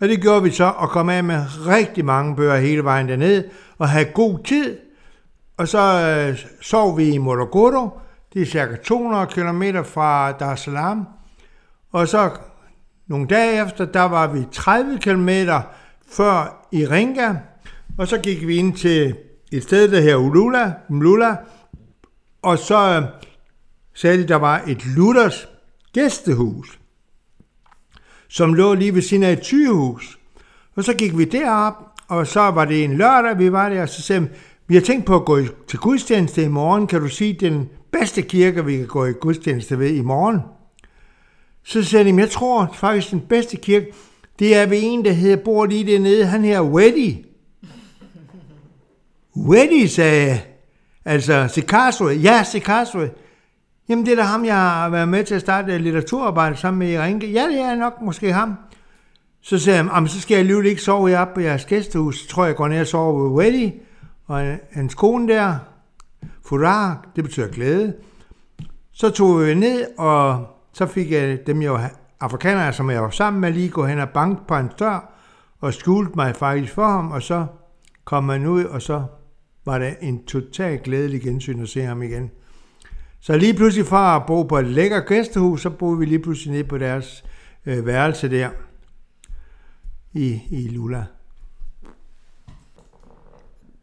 [0.01, 3.43] Og det gjorde vi så, og kom af med rigtig mange bøger hele vejen derned,
[3.77, 4.77] og havde god tid.
[5.57, 7.99] Og så øh, sov vi i Morogoro,
[8.33, 11.07] det er cirka 200 km fra Dar es Salaam.
[11.91, 12.29] Og så
[13.07, 15.29] nogle dage efter, der var vi 30 km
[16.11, 17.33] før Iringa,
[17.97, 19.15] og så gik vi ind til
[19.51, 21.35] et sted, der hedder Ulula, Mlula,
[22.41, 23.03] og så øh,
[23.93, 25.49] sagde de, der var et Luthers
[25.93, 26.79] gæstehus,
[28.27, 30.19] som lå lige ved siden af et tygehus.
[30.75, 31.73] Og så gik vi derop,
[32.07, 34.29] og så var det en lørdag, vi var der, og så sagde
[34.67, 36.87] vi har tænkt på at gå til gudstjeneste i morgen.
[36.87, 40.39] Kan du sige, den bedste kirke, vi kan gå i gudstjeneste ved i morgen?
[41.63, 43.93] Så sagde de, jeg tror faktisk, den bedste kirke,
[44.39, 47.28] det er ved en, der hedder, bor lige dernede, han her Weddy.
[49.37, 50.41] Weddy, sagde
[51.05, 52.09] Altså, Sicasso.
[52.09, 52.99] Ja, Sicasso.
[53.89, 56.89] Jamen, det er da ham, jeg har været med til at starte litteraturarbejde sammen med
[56.89, 57.27] i Ringe.
[57.27, 58.55] Ja, det er nok måske ham.
[59.41, 62.21] så sagde han, så skal jeg alligevel ikke sove op på jeres gæstehus.
[62.21, 63.71] Så tror jeg, jeg går ned og sover ved Weddy,
[64.25, 65.55] og hans kone der,
[66.45, 67.93] Furar, det betyder glæde.
[68.91, 71.79] Så tog vi ned, og så fik jeg dem, jo
[72.19, 75.13] afrikanere, som jeg var sammen med, lige gå hen og banke på hans dør,
[75.61, 77.45] og skjulte mig faktisk for ham, og så
[78.05, 79.03] kom man ud, og så
[79.65, 82.31] var det en total glædelig gensyn at se ham igen.
[83.19, 86.53] Så lige pludselig fra at bo på et lækker gæstehus, så boede vi lige pludselig
[86.53, 87.23] ned på deres
[87.65, 88.49] øh, værelse der
[90.13, 91.05] i, i Lula.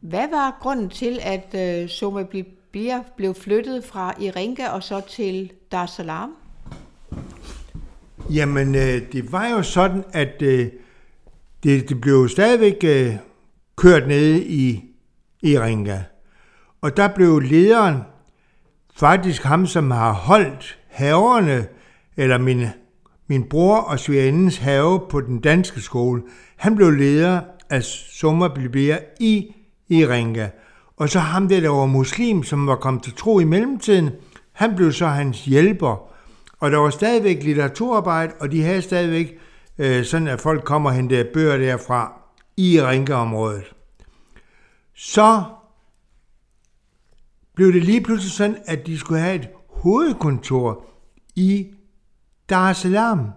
[0.01, 5.53] Hvad var grunden til, at øh, Soma Biblia blev flyttet fra Iringa og så til
[5.73, 6.31] Dar Salaam?
[8.31, 10.69] Jamen, øh, det var jo sådan, at øh,
[11.62, 13.15] det, det blev stadigvæk øh,
[13.77, 14.85] kørt nede i
[15.42, 15.99] Iringa.
[16.81, 17.96] Og der blev lederen
[18.96, 21.66] faktisk ham, som har holdt haverne,
[22.16, 22.66] eller min,
[23.27, 26.22] min bror og svigerindens have på den danske skole.
[26.57, 29.55] Han blev leder af sommerbiblier i
[29.88, 30.49] Iringa.
[30.96, 34.11] Og så ham der, der var muslim, som var kommet til tro i mellemtiden,
[34.53, 36.12] han blev så hans hjælper.
[36.61, 39.38] Og der var stadigvæk litteraturarbejde, og de havde stadigvæk
[39.79, 42.12] øh, sådan, at folk kommer og henter bøger derfra
[42.57, 43.76] i Rinke-området.
[44.96, 45.44] Så
[47.54, 50.85] blev det lige pludselig sådan, at de skulle have et hovedkontor
[51.35, 51.66] i
[52.50, 53.30] Dar es Salaam.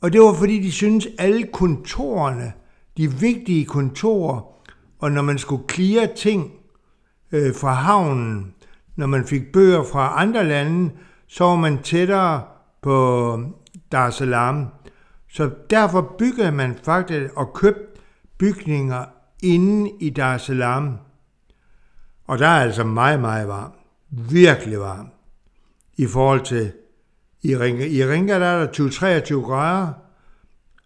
[0.00, 2.52] Og det var fordi, de syntes, alle kontorerne,
[2.96, 4.40] de vigtige kontorer,
[4.98, 6.52] og når man skulle klire ting
[7.32, 8.54] øh, fra havnen,
[8.96, 10.90] når man fik bøger fra andre lande,
[11.26, 12.42] så var man tættere
[12.82, 13.38] på
[13.92, 14.66] Dar es Salaam.
[15.28, 18.00] Så derfor byggede man faktisk og købte
[18.38, 19.04] bygninger
[19.44, 20.98] inde i Dar es Salaam.
[22.24, 23.74] Og der er altså meget, meget varmt.
[24.10, 25.10] Virkelig varmt.
[25.96, 26.72] I forhold til
[27.42, 27.86] i Ringa.
[27.86, 29.92] I Ringa der er der 20-23 grader,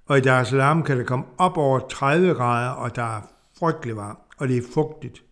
[0.06, 3.20] og i Dar es Salaam kan det komme op over 30 grader, og der er
[3.58, 5.22] frygtelig varmt, og det er fugtigt.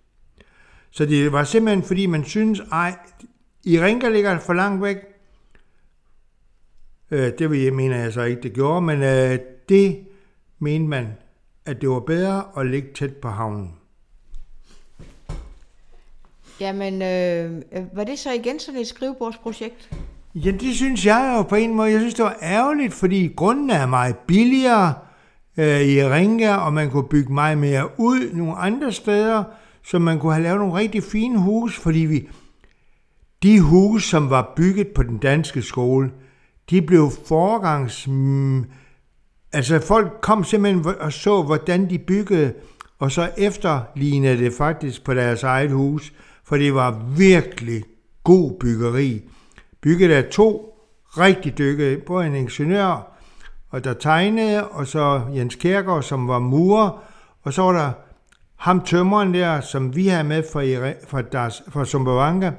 [0.90, 2.96] Så det var simpelthen, fordi man synes, ej,
[3.64, 4.96] i Ringa ligger for langt væk.
[7.10, 10.06] Øh, det vil jeg mener jeg så ikke, det gjorde, men øh, det
[10.58, 11.08] mente man,
[11.66, 13.74] at det var bedre at ligge tæt på havnen.
[16.61, 17.62] Jamen, øh,
[17.96, 19.90] var det så igen sådan et skrivebordsprojekt?
[20.35, 21.90] Ja, det synes jeg jo på en måde.
[21.90, 24.94] Jeg synes, det var ærgerligt, fordi grunden er meget billigere
[25.57, 29.44] øh, i Ringa, og man kunne bygge meget mere ud nogle andre steder,
[29.85, 32.29] så man kunne have lavet nogle rigtig fine hus, fordi vi,
[33.42, 36.11] de huse, som var bygget på den danske skole,
[36.70, 38.09] de blev forgangs...
[38.09, 38.64] Mm,
[39.57, 42.53] altså folk kom simpelthen og så, hvordan de byggede,
[42.99, 46.12] og så efterlignede det faktisk på deres eget hus
[46.47, 47.85] for det var virkelig
[48.25, 49.23] god byggeri.
[49.81, 50.79] Bygget af to
[51.19, 53.12] rigtig dygtige, både en ingeniør,
[53.71, 57.03] og der tegnede, og så Jens Kærgaard, som var murer,
[57.42, 57.92] og så var der
[58.57, 62.53] ham tømmeren der, som vi har med fra, fra, deres, fra Sumbawanga.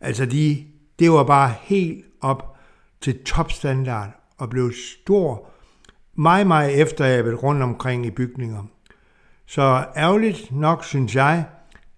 [0.00, 0.64] Altså, de,
[0.98, 2.56] det var bare helt op
[3.00, 5.50] til topstandard og blev stor,
[6.18, 8.62] meget, meget efteræbet rundt omkring i bygninger.
[9.46, 11.44] Så ærgerligt nok, synes jeg,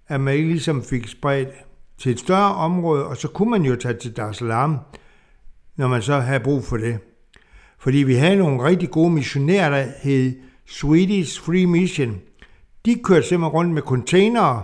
[0.08, 1.48] at man ikke ligesom fik spredt
[1.98, 4.78] til et større område, og så kunne man jo tage til Dar Salaam,
[5.76, 6.98] når man så havde brug for det.
[7.78, 10.32] Fordi vi havde nogle rigtig gode missionærer, der hed
[10.66, 12.20] Swedish Free Mission.
[12.86, 14.62] De kørte simpelthen rundt med containere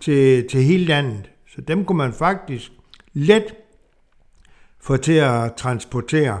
[0.00, 1.30] til, til hele landet.
[1.46, 2.72] Så dem kunne man faktisk
[3.12, 3.54] let
[4.80, 6.40] få til at transportere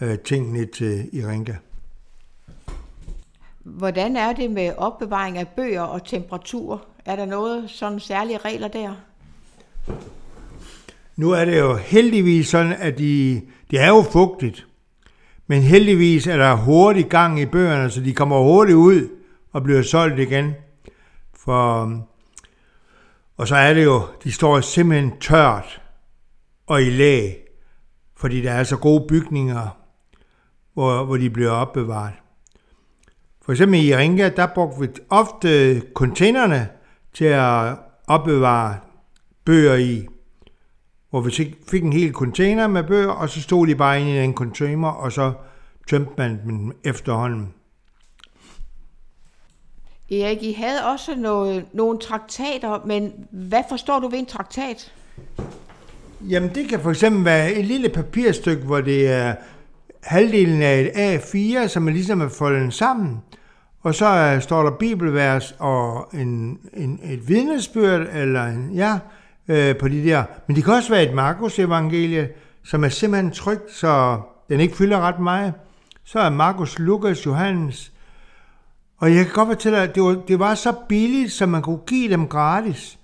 [0.00, 1.54] øh, tingene til Irinka.
[3.78, 6.86] Hvordan er det med opbevaring af bøger og temperatur?
[7.04, 8.94] Er der noget sådan særlige regler der?
[11.16, 14.66] Nu er det jo heldigvis sådan, at de, det er jo fugtigt.
[15.46, 19.08] Men heldigvis er der hurtig gang i bøgerne, så de kommer hurtigt ud
[19.52, 20.54] og bliver solgt igen.
[21.34, 21.92] For,
[23.36, 25.80] og så er det jo, de står simpelthen tørt
[26.66, 27.36] og i lag,
[28.16, 29.68] fordi der er så gode bygninger,
[30.74, 32.12] hvor, hvor de bliver opbevaret.
[33.42, 36.68] For eksempel i Ringa, der brugte vi ofte containerne
[37.14, 37.76] til at
[38.06, 38.76] opbevare
[39.44, 40.06] bøger i.
[41.10, 44.24] Hvor vi fik en hel container med bøger, og så stod de bare inde i
[44.24, 45.32] en container, og så
[45.88, 47.54] tømte man dem efterhånden.
[50.10, 54.92] Erik, I havde også noget, nogle traktater, men hvad forstår du ved en traktat?
[56.20, 59.34] Jamen, det kan for eksempel være et lille papirstykke, hvor det er
[60.02, 63.18] halvdelen af et A4, som er ligesom er foldet sammen.
[63.82, 68.98] Og så uh, står der bibelvers og en, en, et vidnesbyrd, eller en, ja,
[69.48, 70.24] uh, på de der.
[70.46, 72.28] Men det kan også være et Markus evangelie,
[72.64, 75.52] som er simpelthen trygt, så den ikke fylder ret meget.
[76.04, 77.92] så er Markus, Lukas, Johannes.
[78.98, 81.62] Og jeg kan godt fortælle dig, at det var, det var så billigt, så man
[81.62, 82.98] kunne give dem gratis.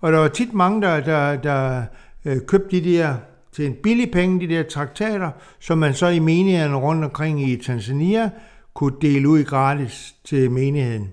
[0.00, 1.82] Og der var tit mange, der, der, der
[2.24, 3.14] øh, købte de der
[3.52, 5.30] til en billig penge, de der traktater,
[5.60, 8.30] som man så i menigheden rundt omkring i Tanzania
[8.74, 11.12] kunne dele ud gratis til menigheden.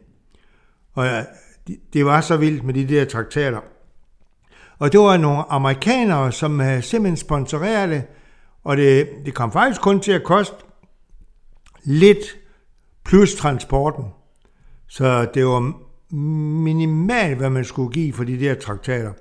[0.94, 1.24] Og øh, ja,
[1.94, 3.60] det var så vildt med de der traktater.
[4.80, 8.04] Og det var nogle amerikanere, som øh, simpelthen sponsorerede det,
[8.64, 10.56] og det, det kom faktisk kun til at koste
[11.84, 12.38] lidt
[13.06, 14.06] plus transporten.
[14.88, 15.74] Så det var
[16.16, 19.14] minimalt, hvad man skulle give for de der traktater.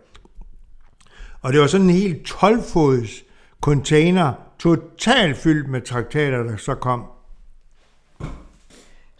[1.40, 3.24] Og det var sådan en helt 12-fods
[3.60, 7.04] container, totalt fyldt med traktater, der så kom.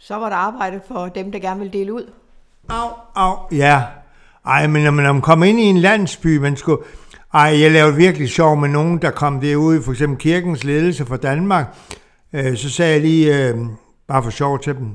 [0.09, 2.11] Så var der arbejde for dem, der gerne ville dele ud.
[2.69, 3.83] Au, au, ja.
[4.45, 6.81] Ej, men når man kom ind i en landsby, man skulle...
[7.33, 11.17] Ej, jeg lavede virkelig sjov med nogen, der kom derud, for eksempel kirkens ledelse fra
[11.17, 11.77] Danmark.
[12.33, 13.57] Øh, så sagde jeg lige, øh,
[14.07, 14.87] bare for sjov til dem,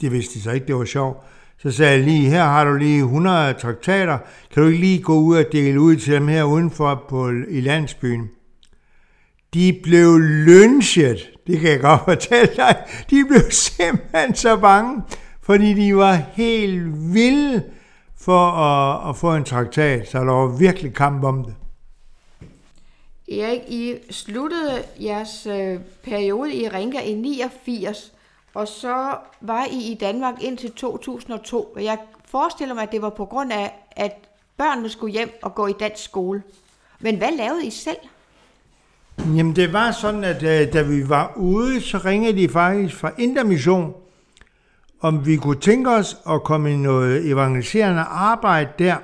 [0.00, 1.24] det vidste de så ikke, det var sjov.
[1.58, 4.18] Så sagde jeg lige, her har du lige 100 traktater,
[4.54, 7.60] kan du ikke lige gå ud og dele ud til dem her udenfor på, i
[7.60, 8.30] landsbyen?
[9.54, 12.84] De blev lynchet, det kan jeg godt fortælle dig.
[13.10, 15.02] De blev simpelthen så bange,
[15.42, 17.62] fordi de var helt vilde
[18.20, 21.54] for at, at få en traktat, så der var virkelig kamp om det.
[23.28, 28.12] Erik, I sluttede jeres øh, periode i Ringa i 89,
[28.54, 31.62] og så var I i Danmark indtil 2002.
[31.62, 34.12] Og jeg forestiller mig, at det var på grund af, at
[34.56, 36.42] børnene skulle hjem og gå i dansk skole.
[37.00, 37.96] Men hvad lavede I selv?
[39.26, 43.10] Jamen det var sådan, at øh, da vi var ude, så ringede de faktisk fra
[43.18, 43.92] Intermission,
[45.00, 48.96] om vi kunne tænke os at komme i noget evangeliserende arbejde der.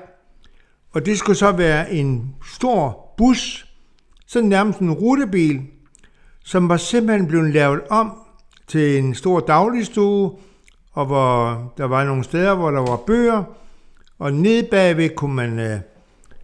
[0.93, 3.67] Og det skulle så være en stor bus,
[4.27, 5.63] sådan nærmest en rutebil,
[6.45, 8.13] som var simpelthen blevet lavet om
[8.69, 10.33] til en stor dagligstue,
[10.93, 13.45] og hvor der var nogle steder, hvor der var bøger,
[14.19, 15.79] og nede bagved kunne man øh,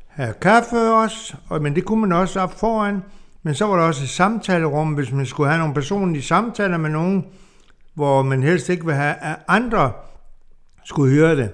[0.08, 3.02] have kaffe også, og, men det kunne man også op foran.
[3.46, 6.90] Men så var der også et samtalerum, hvis man skulle have nogle personlige samtaler med
[6.90, 7.26] nogen,
[7.94, 9.92] hvor man helst ikke vil have, at andre
[10.84, 11.50] skulle høre det.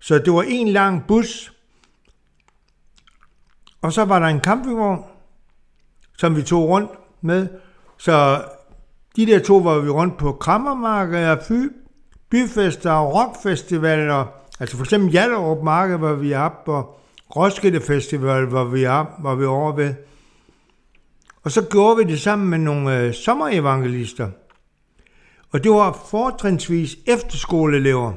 [0.00, 1.52] Så det var en lang bus,
[3.82, 5.04] og så var der en campingvogn,
[6.18, 6.90] som vi tog rundt
[7.20, 7.48] med.
[7.98, 8.44] Så
[9.16, 11.72] de der to var vi rundt på krammermarkeder, by,
[12.30, 14.26] byfester og rockfestivaler.
[14.60, 17.00] Altså for eksempel Hjallerup Marked var vi op, og
[17.36, 19.94] Roskilde Festival var vi op, var vi over ved.
[21.46, 24.28] Og så gjorde vi det sammen med nogle øh, sommerevangelister.
[25.52, 28.12] Og det var fortrinsvis efterskoleelever.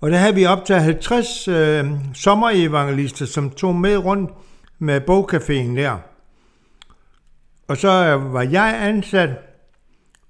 [0.00, 4.30] Og der havde vi op til 50 øh, sommerevangelister, som tog med rundt
[4.78, 5.96] med bogcaféen der.
[7.68, 9.30] Og så øh, var jeg ansat,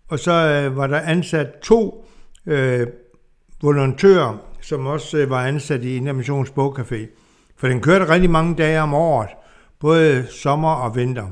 [0.08, 2.04] og så øh, var der ansat to
[2.46, 2.86] øh,
[3.62, 7.06] volontører, som også øh, var ansat i Intermissions Bogcafé.
[7.56, 9.28] For den kørte rigtig mange dage om året,
[9.80, 11.26] både sommer og vinter.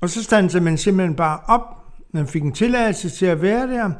[0.00, 1.62] Og så standede man simpelthen bare op,
[2.12, 3.90] man fik en tilladelse til at være der.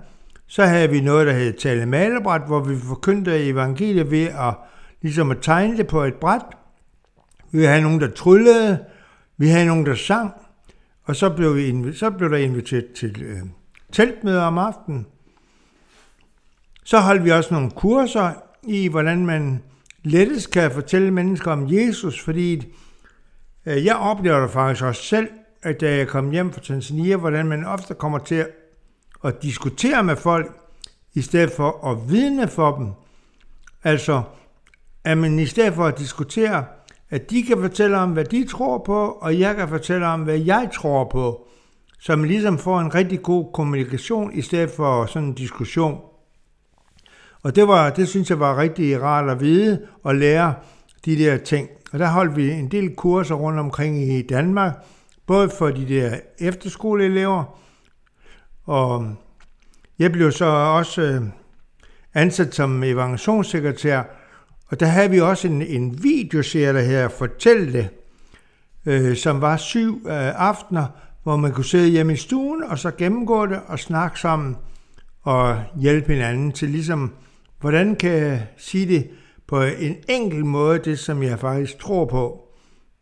[0.47, 4.55] Så havde vi noget, der hed tale malebræt, hvor vi forkyndte evangeliet ved at,
[5.03, 6.43] ligesom at tegne det på et bræt.
[7.53, 8.85] Vi havde nogen, der tryllede,
[9.37, 10.33] vi havde nogen, der sang,
[11.05, 13.39] og så blev, vi, så blev der inviteret til øh,
[13.93, 15.07] teltmøder om aftenen.
[16.85, 19.62] Så holdt vi også nogle kurser i, hvordan man
[20.03, 22.74] lettest kan fortælle mennesker om Jesus, fordi
[23.66, 25.29] øh, jeg oplever det faktisk også selv,
[25.63, 28.47] at da jeg kom hjem fra Tanzania, hvordan man ofte kommer til
[29.25, 30.57] at diskutere med folk,
[31.15, 32.89] i stedet for at vidne for dem.
[33.85, 34.23] Altså,
[35.05, 36.65] at man i stedet for at diskutere,
[37.11, 40.39] at de kan fortælle om, hvad de tror på, og jeg kan fortælle om, hvad
[40.39, 41.47] jeg tror på,
[42.01, 46.01] så man ligesom får en rigtig god kommunikation, i stedet for sådan en diskussion.
[47.43, 50.55] Og det, var, det synes jeg var rigtig rart at vide og lære
[51.05, 51.69] de der ting.
[51.93, 54.73] Og der holdt vi en del kurser rundt omkring i Danmark,
[55.31, 57.59] både for de der efterskoleelever,
[58.64, 59.14] og
[59.99, 61.22] jeg blev så også øh,
[62.14, 64.03] ansat som evangelationssekretær,
[64.66, 67.89] og der havde vi også en, en videoserie, der her Fortæl det,
[68.87, 70.87] øh, som var syv øh, aftener,
[71.22, 74.57] hvor man kunne sidde hjemme i stuen, og så gennemgå det og snakke sammen
[75.22, 77.14] og hjælpe hinanden til ligesom,
[77.61, 79.11] hvordan kan jeg sige det
[79.47, 82.49] på en enkel måde, det som jeg faktisk tror på.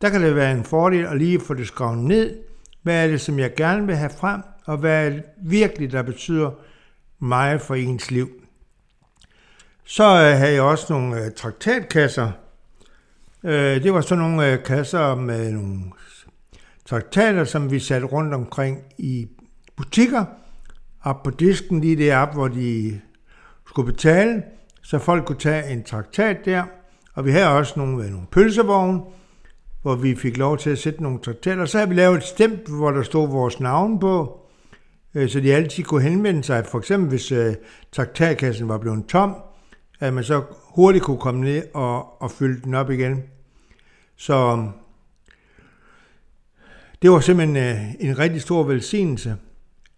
[0.01, 2.37] Der kan det være en fordel at lige få det skrevet ned.
[2.81, 6.01] Hvad er det, som jeg gerne vil have frem, og hvad er det virkelig, der
[6.01, 6.51] betyder
[7.19, 8.29] meget for ens liv.
[9.83, 12.31] Så øh, havde jeg også nogle øh, traktatkasser.
[13.43, 15.79] Øh, det var så nogle øh, kasser med nogle
[16.85, 19.27] traktater, som vi satte rundt omkring i
[19.75, 20.25] butikker,
[21.03, 23.01] op på disken lige deroppe, hvor de
[23.67, 24.43] skulle betale,
[24.81, 26.63] så folk kunne tage en traktat der.
[27.13, 29.01] Og vi havde også nogle, øh, nogle pølsevogne,
[29.81, 31.65] hvor vi fik lov til at sætte nogle traktater.
[31.65, 34.39] Så havde vi lavet et stempel, hvor der stod vores navn på,
[35.15, 36.65] øh, så de altid kunne henvende sig.
[36.65, 37.55] For eksempel hvis øh,
[37.91, 39.35] traktatkassen var blevet tom,
[39.99, 43.23] at man så hurtigt kunne komme ned og, og fylde den op igen.
[44.15, 44.69] Så um,
[47.01, 49.35] det var simpelthen øh, en rigtig stor velsignelse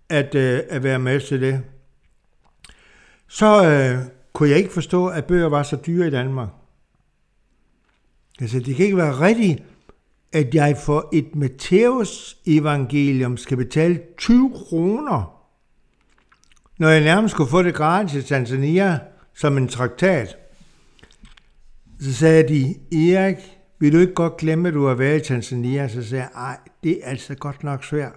[0.10, 1.64] at, at være med til det.
[3.28, 6.50] Så øh, kunne jeg ikke forstå, at bøger var så dyre i Danmark.
[8.42, 9.64] Altså, det kan ikke være rigtigt,
[10.34, 15.42] at jeg for et Matthæus evangelium skal betale 20 kroner,
[16.80, 19.00] når jeg nærmest skulle få det gratis i Tanzania
[19.34, 20.38] som en traktat.
[22.00, 22.76] Så sagde de,
[23.14, 23.38] Erik,
[23.80, 25.88] vil du ikke godt glemme, at du har været i Tanzania?
[25.88, 28.16] Så sagde jeg, ej, det er altså godt nok svært.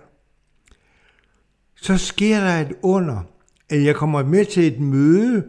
[1.77, 3.21] Så sker der et under,
[3.69, 5.45] at jeg kommer med til et møde,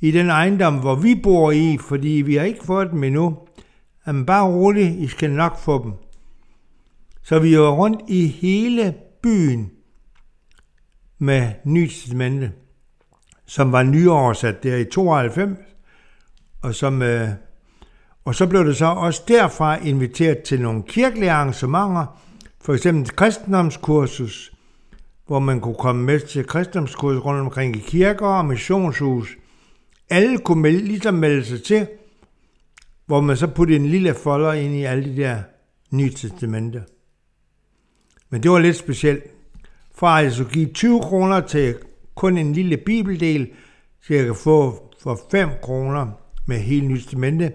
[0.00, 3.38] i den ejendom, hvor vi bor i, fordi vi har ikke fået dem endnu.
[4.06, 5.92] Jamen bare roligt, I skal nok få dem.
[7.22, 9.70] Så vi var rundt i hele byen
[11.18, 12.52] med nytestamentet,
[13.46, 15.58] som var nyoversat der i 92,
[16.62, 17.28] og som øh,
[18.24, 22.20] og så blev det så også derfra inviteret til nogle kirkelige arrangementer,
[22.64, 24.52] for eksempel et kristendomskursus,
[25.26, 29.28] hvor man kunne komme med til kristendomskursus rundt omkring i kirker og missionshus.
[30.10, 31.86] Alle kunne melde, ligesom melde sig til,
[33.06, 35.42] hvor man så puttede en lille folder ind i alle de der
[35.90, 36.82] nye testamenter.
[38.30, 39.24] Men det var lidt specielt.
[39.94, 41.74] Fra at jeg skulle give 20 kroner til
[42.14, 43.50] kun en lille bibeldel,
[44.02, 46.06] så jeg kan få for 5 kroner
[46.46, 47.52] med hele nye testamente,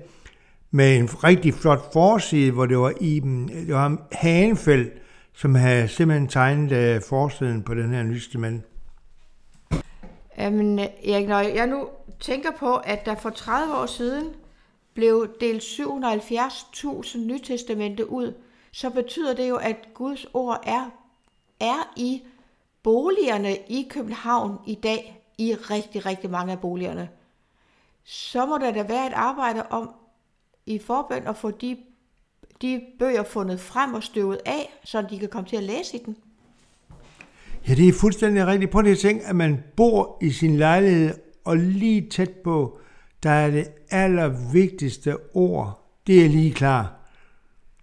[0.71, 4.93] med en rigtig flot forside, hvor det var Iben, det var Hagenfeldt,
[5.33, 8.61] som havde simpelthen tegnet uh, forsiden på den her nystemand.
[10.37, 11.89] Jamen, Erik, når jeg nu
[12.19, 14.33] tænker på, at der for 30 år siden
[14.93, 18.33] blev delt 770.000 nytestamente ud,
[18.71, 20.89] så betyder det jo, at Guds ord er,
[21.59, 22.21] er i
[22.83, 27.09] boligerne i København i dag, i rigtig, rigtig mange af boligerne.
[28.03, 29.89] Så må der da være et arbejde om
[30.69, 31.77] i forbøn og få de,
[32.61, 36.01] de bøger fundet frem og støvet af, så de kan komme til at læse i
[36.05, 36.15] den.
[37.67, 38.71] Ja, det er fuldstændig rigtigt.
[38.71, 41.13] Prøv lige at tænke, at man bor i sin lejlighed,
[41.45, 42.79] og lige tæt på,
[43.23, 46.95] der er det allervigtigste ord, det er lige klar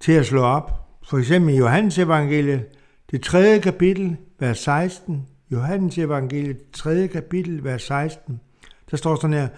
[0.01, 0.73] til at slå op.
[1.09, 2.65] For eksempel i Johannes evangeliet,
[3.11, 5.27] det tredje kapitel, vers 16.
[5.51, 8.41] Johannes evangeliet, tredje kapitel, vers 16.
[8.91, 9.49] Der står sådan her,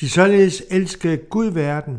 [0.00, 1.98] de således elskede Gud verden,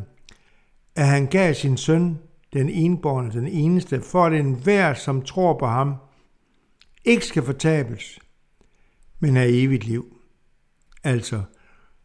[0.95, 2.19] at han gav sin søn,
[2.53, 5.95] den enborne, den eneste, for at enhver, som tror på ham,
[7.05, 8.19] ikke skal fortabes,
[9.19, 10.17] men have evigt liv.
[11.03, 11.41] Altså,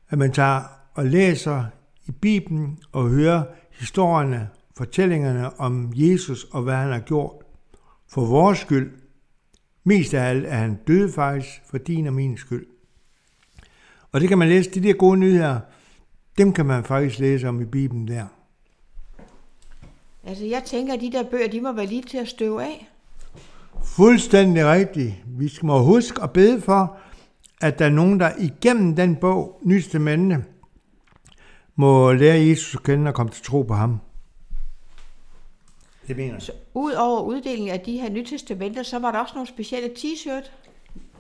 [0.09, 0.63] at man tager
[0.95, 1.65] og læser
[2.07, 7.33] i Bibelen og hører historierne, fortællingerne om Jesus og hvad han har gjort
[8.09, 8.93] for vores skyld,
[9.89, 12.67] Mest af alt er han døde faktisk for din og min skyld.
[14.13, 15.61] Og det kan man læse, de der gode nyheder,
[16.39, 18.27] dem kan man faktisk læse om i Bibelen der.
[20.29, 22.89] Altså, jeg tænker, at de der bøger, de må være lige til at støve af.
[23.85, 25.15] Fuldstændig rigtigt.
[25.27, 26.97] Vi skal må huske at bede for,
[27.61, 30.45] at der er nogen, der igennem den bog, Nystamentet,
[31.77, 33.99] må lære Jesus at kende og komme til tro på ham.
[36.09, 36.43] Det mener jeg.
[36.43, 40.51] Så ud over uddelingen af de her nytestamenter, så var der også nogle specielle t-shirt.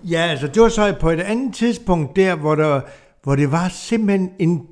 [0.05, 2.81] Ja, altså det var så på et andet tidspunkt der, hvor, der,
[3.23, 4.69] hvor det var simpelthen en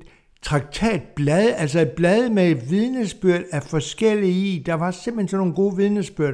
[0.47, 4.63] traktatblad, altså et blad med et vidnesbyrd af forskellige i.
[4.65, 6.33] Der var simpelthen sådan nogle gode vidnesbyrd.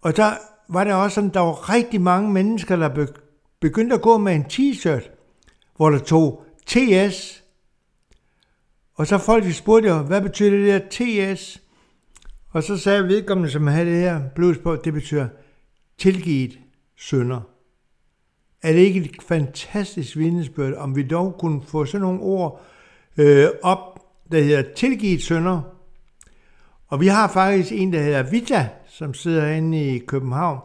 [0.00, 0.32] Og der
[0.68, 3.06] var der også sådan, der var rigtig mange mennesker, der
[3.60, 5.10] begyndte at gå med en t-shirt,
[5.76, 7.42] hvor der tog TS.
[8.94, 11.62] Og så folk de spurgte jo, hvad betyder det der TS?
[12.50, 15.28] Og så sagde vedkommende, som havde det her blus på, det betyder
[15.98, 16.58] tilgivet
[16.96, 17.40] sønder.
[18.62, 22.64] Er det ikke et fantastisk vidnesbyrd, om vi dog kunne få sådan nogle ord
[23.16, 23.98] øh, op,
[24.32, 25.60] der hedder tilgivet sønder?
[26.86, 30.60] Og vi har faktisk en, der hedder Vita, som sidder inde i København.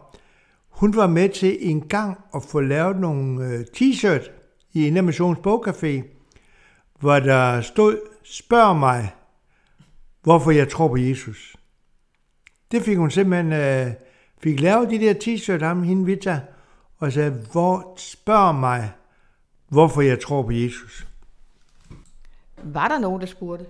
[0.68, 4.30] Hun var med til en gang at få lavet nogle øh, t-shirt
[4.72, 6.02] i Indermissions Bogcafé,
[7.00, 9.14] hvor der stod, spørg mig,
[10.22, 11.56] hvorfor jeg tror på Jesus.
[12.70, 13.92] Det fik hun simpelthen, øh,
[14.42, 16.40] fik lavet de der t-shirt ham, hende Vita,
[16.98, 18.90] og sagde, hvor, spørg mig,
[19.68, 21.09] hvorfor jeg tror på Jesus.
[22.64, 23.64] Var der nogen, der spurgte?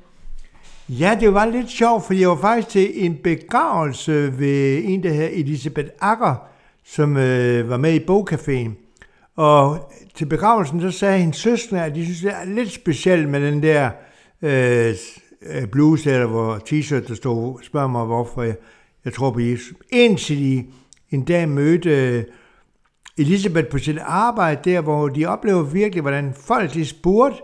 [0.88, 5.12] Ja, det var lidt sjovt, for jeg var faktisk til en begravelse ved en, der
[5.12, 6.34] hedder Elisabeth Akker,
[6.84, 8.70] som øh, var med i Bogcaféen.
[9.36, 13.40] Og til begravelsen, så sagde hendes søster, at de synes, det er lidt specielt med
[13.52, 13.90] den der
[14.42, 14.94] øh,
[15.42, 18.54] øh, bluse, eller hvor t-shirt, der stod, spørger mig, hvorfor jeg,
[19.04, 19.72] jeg tror på Jesus.
[19.90, 20.66] Indtil de
[21.10, 22.24] en dag mødte øh,
[23.18, 27.42] Elisabeth på sit arbejde der, hvor de oplever virkelig, hvordan folk de spurgte,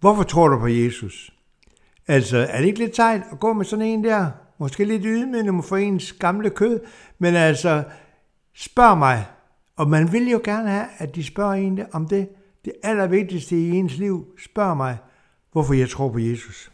[0.00, 1.32] hvorfor tror du på Jesus?
[2.08, 4.30] Altså, er det ikke lidt sejt at gå med sådan en der?
[4.58, 6.80] Måske lidt ydmygende for ens gamle kød,
[7.18, 7.84] men altså,
[8.54, 9.26] spørg mig.
[9.76, 12.28] Og man vil jo gerne have, at de spørger en om det.
[12.64, 14.96] Det allervigtigste i ens liv, spørg mig,
[15.52, 16.70] hvorfor jeg tror på Jesus.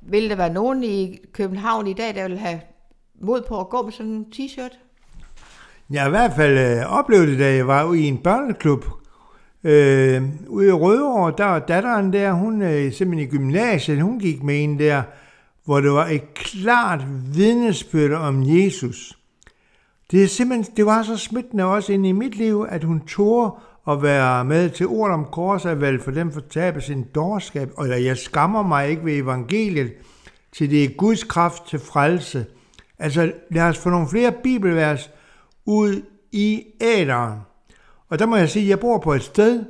[0.00, 2.60] Vil der være nogen i København i dag, der vil have
[3.20, 4.78] mod på at gå med sådan en t-shirt?
[5.90, 8.84] Jeg har i hvert fald øh, oplevet det, da jeg var ude i en børneklub.
[9.64, 14.42] Øh, ude i Rødovre, der var datteren der, hun er simpelthen i gymnasiet, hun gik
[14.42, 15.02] med en der,
[15.64, 17.04] hvor det var et klart
[17.34, 19.18] vidnesbyrd om Jesus.
[20.10, 23.58] Det, er simpelthen, det var så smittende også ind i mit liv, at hun tog
[23.88, 28.62] at være med til ord om korsavvalg for dem fortabe sin dårskab, eller jeg skammer
[28.62, 29.92] mig ikke ved evangeliet,
[30.52, 32.46] til det er Guds kraft til frelse.
[32.98, 35.10] Altså lad os få nogle flere bibelvers
[35.66, 36.02] ud
[36.32, 37.38] i æderen.
[38.08, 39.64] Og der må jeg sige, at jeg bor på et sted,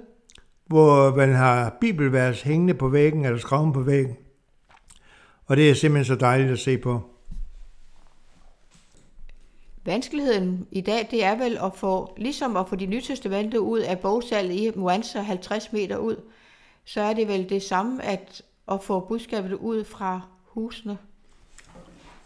[0.67, 4.17] hvor man har bibelvers hængende på væggen, eller skrevet på væggen.
[5.47, 7.01] Og det er simpelthen så dejligt at se på.
[9.85, 13.79] Vanskeligheden i dag, det er vel at få, ligesom at få de nye testamenter ud
[13.79, 16.17] af bogsalget i Moanser 50 meter ud,
[16.85, 20.99] så er det vel det samme at, at få budskabet ud fra husene.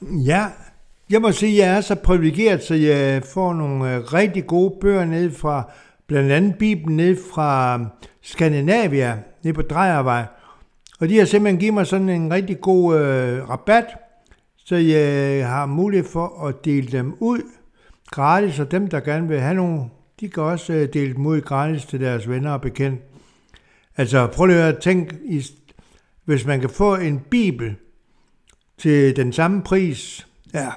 [0.02, 0.46] Ja,
[1.10, 4.74] jeg må sige, at jeg er så privilegeret, så jeg får nogle øh, rigtig gode
[4.80, 5.70] bøger ned fra,
[6.06, 7.80] blandt andet Bibelen ned fra
[8.22, 10.24] Skandinavia, ned på Drejervej.
[11.00, 13.84] Og de har simpelthen givet mig sådan en rigtig god øh, rabat,
[14.56, 17.42] så jeg har mulighed for at dele dem ud
[18.10, 19.84] gratis, og dem, der gerne vil have nogle,
[20.20, 23.02] de kan også øh, dele dem ud gratis til deres venner og bekendte.
[23.96, 25.16] Altså prøv lige at tænke,
[26.24, 27.76] hvis man kan få en bibel
[28.78, 30.68] til den samme pris, ja,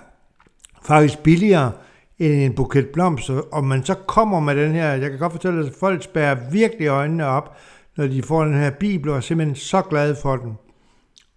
[0.84, 1.72] faktisk billigere
[2.20, 5.66] end en buket blomster, og man så kommer med den her, jeg kan godt fortælle,
[5.66, 7.58] at folk spærer virkelig øjnene op,
[7.98, 10.58] når de får den her bibel, og er simpelthen så glade for den.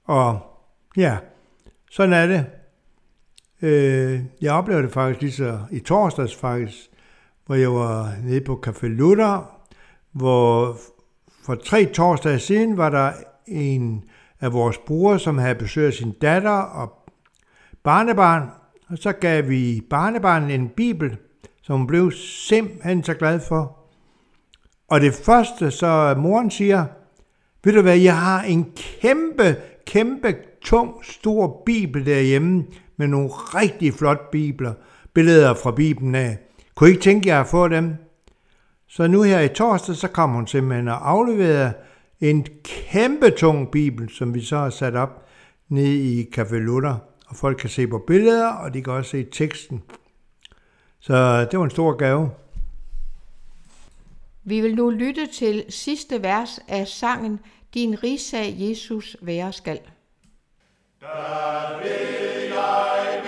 [0.05, 0.41] Og
[0.97, 1.17] ja,
[1.91, 2.47] sådan er det.
[3.63, 6.77] Øh, jeg oplevede det faktisk lige så i torsdags faktisk,
[7.47, 9.51] hvor jeg var nede på Café Luther,
[10.13, 10.77] hvor
[11.45, 13.13] for tre torsdage siden var der
[13.47, 14.05] en
[14.41, 16.93] af vores brugere, som havde besøgt sin datter og
[17.85, 18.51] barnebarn,
[18.89, 21.17] og så gav vi barnebarnet en bibel,
[21.63, 23.79] som hun blev simpelthen så glad for.
[24.89, 26.85] Og det første, så moren siger,
[27.65, 32.65] ved du hvad, jeg har en kæmpe, kæmpe, tung, stor bibel derhjemme,
[32.97, 34.73] med nogle rigtig flotte bibler,
[35.15, 36.39] billeder fra Bibelen af.
[36.75, 37.95] Kunne I ikke tænke jer at få dem?
[38.89, 41.73] Så nu her i torsdag, så kom hun simpelthen og afleverede
[42.21, 45.27] en kæmpe tung bibel, som vi så har sat op
[45.69, 47.08] nede i Café Luther.
[47.29, 49.83] Og folk kan se på billeder, og de kan også se teksten.
[51.01, 52.31] Så det var en stor gave.
[54.45, 57.41] Vi vil nu lytte til sidste vers af sangen
[57.75, 59.81] Din rigsag Jesus være skal.
[61.01, 63.23] Der vil jeg